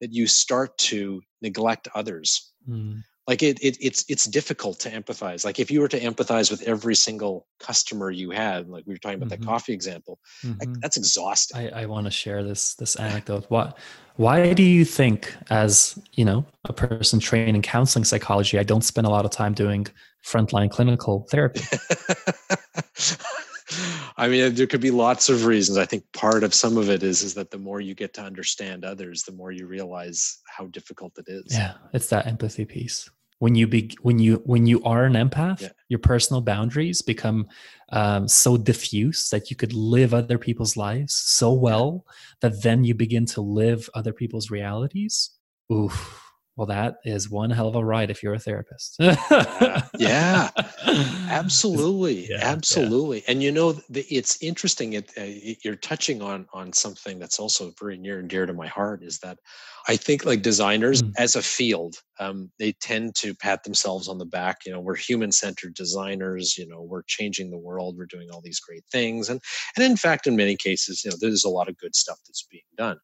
[0.00, 2.52] that you start to neglect others.
[2.68, 6.50] Mm like it, it it's it's difficult to empathize like if you were to empathize
[6.50, 9.42] with every single customer you had like we were talking about mm-hmm.
[9.42, 10.58] that coffee example mm-hmm.
[10.58, 13.78] like, that's exhausting i, I want to share this this anecdote what
[14.16, 18.84] why do you think as you know a person trained in counseling psychology i don't
[18.84, 19.86] spend a lot of time doing
[20.24, 21.62] frontline clinical therapy
[24.18, 25.76] I mean, there could be lots of reasons.
[25.76, 28.22] I think part of some of it is is that the more you get to
[28.22, 31.44] understand others, the more you realize how difficult it is.
[31.50, 35.60] Yeah, it's that empathy piece when you be when you when you are an empath
[35.60, 35.68] yeah.
[35.88, 37.46] your personal boundaries become
[37.90, 42.04] um, so diffuse that you could live other people's lives so well
[42.40, 45.30] that then you begin to live other people's realities.
[45.72, 46.25] Oof
[46.56, 48.96] well that is one hell of a ride if you're a therapist.
[49.98, 50.50] Yeah.
[51.28, 52.28] Absolutely.
[52.30, 53.18] Yeah, absolutely.
[53.18, 53.24] Yeah.
[53.28, 55.24] and you know it's interesting it, uh,
[55.64, 59.18] you're touching on on something that's also very near and dear to my heart is
[59.18, 59.38] that
[59.88, 61.12] i think like designers mm.
[61.18, 64.96] as a field um, they tend to pat themselves on the back you know we're
[64.96, 69.28] human centered designers you know we're changing the world we're doing all these great things.
[69.28, 69.40] And
[69.76, 72.46] and in fact in many cases you know there's a lot of good stuff that's
[72.50, 72.98] being done.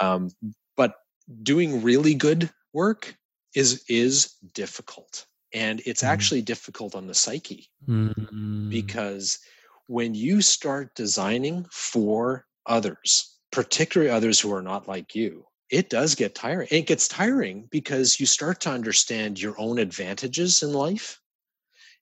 [0.00, 0.30] Um,
[0.76, 0.94] but
[1.42, 3.16] doing really good work
[3.54, 6.08] is is difficult and it's mm.
[6.08, 8.68] actually difficult on the psyche mm.
[8.68, 9.38] because
[9.86, 16.14] when you start designing for others particularly others who are not like you it does
[16.14, 21.20] get tiring it gets tiring because you start to understand your own advantages in life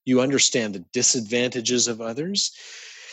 [0.04, 2.52] you understand the disadvantages of others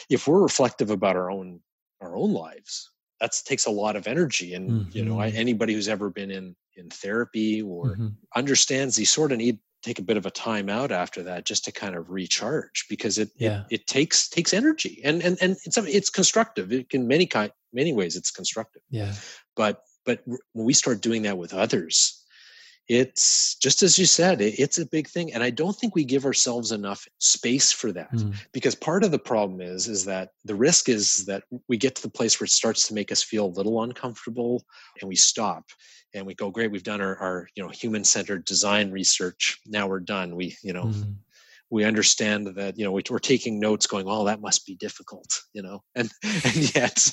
[0.10, 1.60] if we're reflective about our own
[2.02, 2.90] our own lives
[3.20, 4.98] that takes a lot of energy and mm-hmm.
[4.98, 5.38] you know I, mm-hmm.
[5.38, 8.08] anybody who's ever been in in therapy or mm-hmm.
[8.36, 11.64] understands you sort of need take a bit of a time out after that just
[11.66, 13.62] to kind of recharge because it yeah.
[13.70, 17.52] it, it, takes takes energy and and and it's it's constructive it can many kind
[17.72, 19.14] many ways it's constructive yeah
[19.56, 22.19] but but when we start doing that with others
[22.90, 26.26] it's just as you said it's a big thing and i don't think we give
[26.26, 28.34] ourselves enough space for that mm.
[28.52, 32.02] because part of the problem is is that the risk is that we get to
[32.02, 34.64] the place where it starts to make us feel a little uncomfortable
[35.02, 35.66] and we stop
[36.14, 39.60] and we go great we've done our, our you know human centered design research.
[39.68, 40.36] Now we're done.
[40.36, 41.16] We you know mm
[41.72, 45.62] we understand that you know we're taking notes going oh that must be difficult you
[45.62, 45.82] know?
[45.96, 47.10] And and yet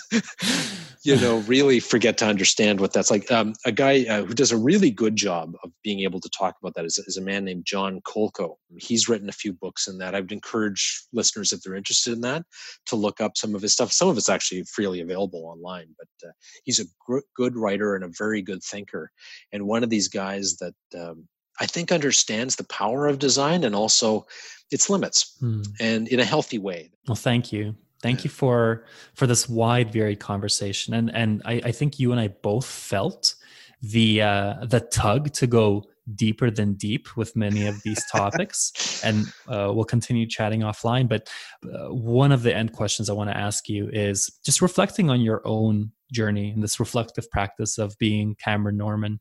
[1.03, 3.31] you know really forget to understand what that's like.
[3.33, 6.55] Um, a guy uh, who does a really good job of being able to talk
[6.61, 8.55] about that is, is a man named jon kolko.
[8.79, 10.15] He's written a few books in that.
[10.15, 12.45] I would encourage listeners if they're interested in that
[12.87, 13.93] to look up some of his stuff.
[13.93, 16.33] Some of it's actually freely available online but uh,
[16.65, 19.11] he's a gr- good writer and a very good thinker.
[19.53, 21.27] And one of these guys that um,
[21.61, 24.27] I think understands the power of design and also
[24.71, 25.63] its limits hmm.
[25.81, 26.91] and in a healthy way.
[27.07, 27.75] Well, thank you.
[28.03, 28.25] Thank yeah.
[28.25, 28.85] you for
[29.15, 30.95] for this wide varied conversation.
[30.95, 33.35] And and I, I think you and I both felt
[33.83, 35.85] the uh the tug to go
[36.15, 41.29] deeper than deep with many of these topics and uh, we'll continue chatting offline but
[41.65, 45.21] uh, one of the end questions i want to ask you is just reflecting on
[45.21, 49.19] your own journey and this reflective practice of being cameron norman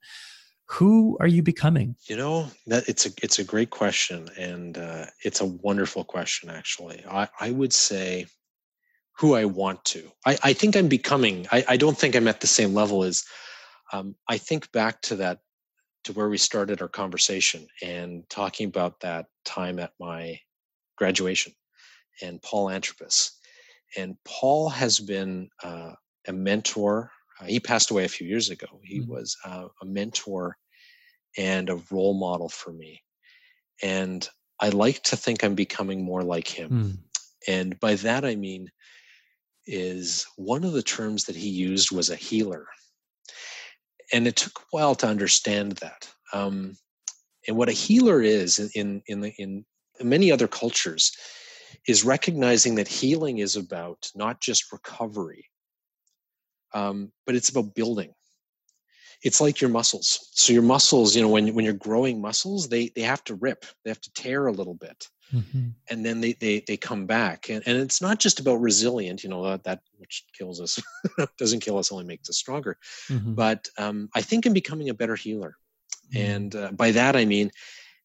[0.67, 1.95] who are you becoming?
[2.07, 6.49] You know that it's a it's a great question and uh, it's a wonderful question
[6.49, 7.03] actually.
[7.09, 8.27] I, I would say
[9.17, 10.11] who i want to.
[10.25, 13.23] I, I think i'm becoming I, I don't think i'm at the same level as
[13.93, 15.39] um, i think back to that
[16.03, 20.39] to where we started our conversation and talking about that time at my
[20.97, 21.53] graduation
[22.21, 23.31] and paul antropos
[23.97, 25.93] and paul has been uh,
[26.27, 28.67] a mentor uh, he passed away a few years ago.
[28.83, 29.11] He mm-hmm.
[29.11, 30.57] was uh, a mentor
[31.37, 33.01] and a role model for me.
[33.83, 34.27] And
[34.61, 36.69] I like to think I'm becoming more like him.
[36.69, 36.97] Mm.
[37.47, 38.69] And by that I mean,
[39.67, 42.67] is one of the terms that he used was a healer.
[44.13, 46.09] And it took a while to understand that.
[46.33, 46.77] Um,
[47.47, 49.65] and what a healer is in, in, the, in
[50.01, 51.11] many other cultures
[51.87, 55.45] is recognizing that healing is about not just recovery,
[56.75, 58.13] um, but it's about building
[59.23, 62.89] it's like your muscles so your muscles you know when, when you're growing muscles they
[62.89, 65.69] they have to rip they have to tear a little bit mm-hmm.
[65.89, 69.29] and then they, they they come back and, and it's not just about resilient you
[69.29, 70.79] know that, that which kills us
[71.37, 72.77] doesn't kill us only makes us stronger
[73.09, 73.33] mm-hmm.
[73.33, 75.55] but um, i think i'm becoming a better healer
[76.13, 76.31] mm-hmm.
[76.31, 77.49] and uh, by that i mean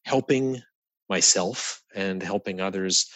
[0.05, 0.61] helping
[1.09, 3.11] myself and helping others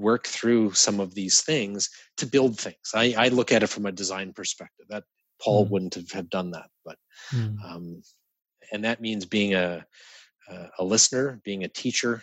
[0.00, 2.76] work through some of these things to build things.
[2.94, 4.86] I, I look at it from a design perspective.
[4.88, 5.04] That
[5.42, 5.70] Paul mm.
[5.70, 6.96] wouldn't have, have done that, but
[7.32, 7.56] mm.
[7.64, 8.02] um,
[8.72, 9.84] and that means being a
[10.78, 12.22] a listener, being a teacher,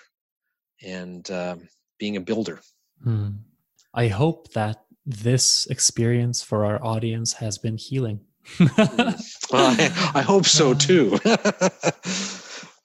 [0.83, 1.67] and um,
[1.99, 2.59] being a builder.
[3.05, 3.39] Mm.
[3.93, 8.21] I hope that this experience for our audience has been healing.
[9.49, 11.13] Well, I, I, hope so too.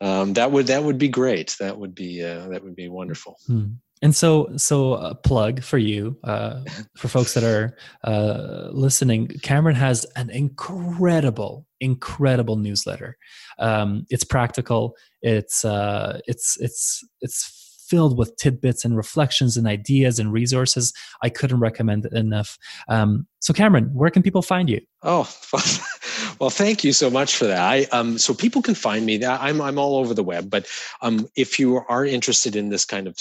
[0.01, 1.57] um, that would that would be great.
[1.59, 3.37] That would be uh, that would be wonderful.
[4.03, 6.65] And so, so a plug for you, uh,
[6.97, 9.29] for folks that are uh, listening.
[9.43, 13.17] Cameron has an incredible, incredible newsletter.
[13.61, 14.97] Um, it's practical.
[15.23, 20.93] It's uh, it's it's it's filled with tidbits and reflections and ideas and resources.
[21.23, 22.59] I couldn't recommend it enough.
[22.89, 24.81] Um, so, Cameron, where can people find you?
[25.03, 25.31] Oh,
[26.41, 27.61] well, thank you so much for that.
[27.61, 29.25] I, um, so people can find me.
[29.25, 30.67] I'm I'm all over the web, but
[31.03, 33.17] um, if you are interested in this kind of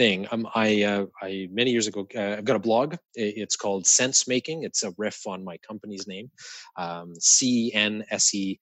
[0.00, 0.26] thing.
[0.32, 2.96] Um, I, uh, I many years ago, uh, I've got a blog.
[3.14, 4.64] It's called Censemaking.
[4.64, 6.30] It's a riff on my company's name,
[6.78, 8.56] um, Cense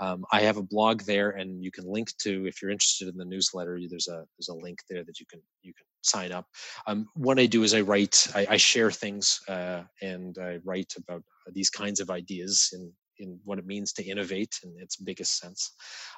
[0.00, 3.18] Um, I have a blog there, and you can link to if you're interested in
[3.18, 3.78] the newsletter.
[3.90, 6.46] There's a there's a link there that you can you can sign up.
[6.86, 10.94] Um, what I do is I write, I, I share things, uh, and I write
[10.96, 11.22] about
[11.52, 15.72] these kinds of ideas in in what it means to innovate in its biggest Cense.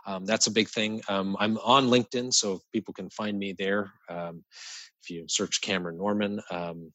[0.06, 1.02] Um, that's a big thing.
[1.08, 3.92] Um, I'm on LinkedIn, so people can find me there.
[4.08, 4.44] Um,
[5.02, 6.92] if you search Cameron Norman, um,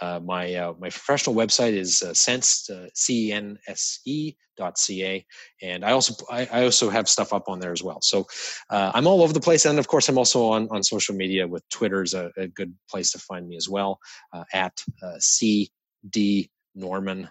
[0.00, 4.34] uh, my uh, my professional website is uh, sense uh, c e n s e
[4.56, 5.24] dot ca,
[5.62, 8.00] and I also I, I, also have stuff up on there as well.
[8.02, 8.26] So
[8.70, 11.46] uh, I'm all over the place, and of course I'm also on on social media
[11.46, 13.98] with Twitter is a, a good place to find me as well
[14.34, 15.70] uh, at uh, c
[16.10, 17.30] d Norman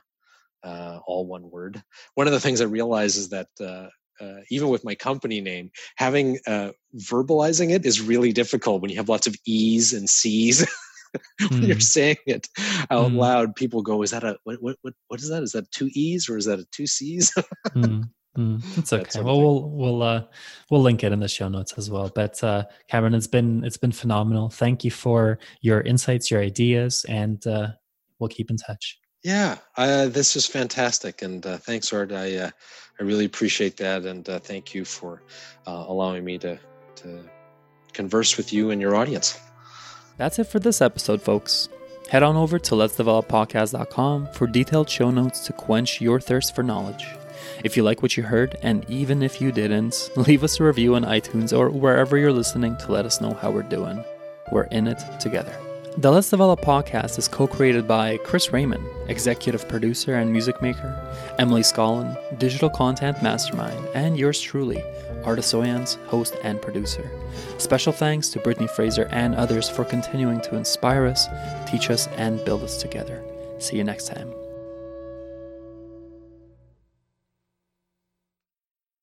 [0.66, 1.82] uh, all one word.
[2.16, 3.88] One of the things I realize is that uh,
[4.24, 8.98] uh, even with my company name, having uh, verbalizing it is really difficult when you
[8.98, 10.68] have lots of E's and C's.
[11.50, 11.68] when mm.
[11.68, 12.48] you're saying it
[12.92, 13.18] out mm.
[13.18, 14.62] loud, people go, "Is that a what?
[14.62, 14.78] What?
[14.82, 14.94] What?
[15.08, 15.44] What is that?
[15.44, 17.34] Is that two E's or is that a two C's?"
[17.70, 18.10] mm.
[18.38, 19.22] Mm, it's okay.
[19.22, 20.24] Well, we'll we'll uh,
[20.70, 22.12] we'll link it in the show notes as well.
[22.14, 24.50] But uh, Cameron, it's been it's been phenomenal.
[24.50, 27.70] Thank you for your insights, your ideas, and uh,
[28.20, 29.00] we'll keep in touch.
[29.26, 32.12] Yeah, uh, this is fantastic, and uh, thanks, Art.
[32.12, 32.52] I uh,
[33.00, 35.24] I really appreciate that, and uh, thank you for
[35.66, 36.60] uh, allowing me to
[36.98, 37.24] to
[37.92, 39.40] converse with you and your audience.
[40.18, 41.70] That's it for this episode, folks.
[42.12, 47.08] Head on over to letsdeveloppodcast.com for detailed show notes to quench your thirst for knowledge.
[47.64, 50.94] If you like what you heard, and even if you didn't, leave us a review
[50.94, 54.06] on iTunes or wherever you're listening to let us know how we're doing.
[54.52, 55.65] We're in it together.
[55.98, 60.94] The Let's Develop podcast is co created by Chris Raymond, executive producer and music maker,
[61.40, 64.84] Emily Scollin, digital content mastermind, and yours truly,
[65.24, 67.10] Artis Soyans, host and producer.
[67.60, 71.28] Special thanks to Brittany Fraser and others for continuing to inspire us,
[71.66, 73.24] teach us, and build us together.
[73.60, 74.34] See you next time.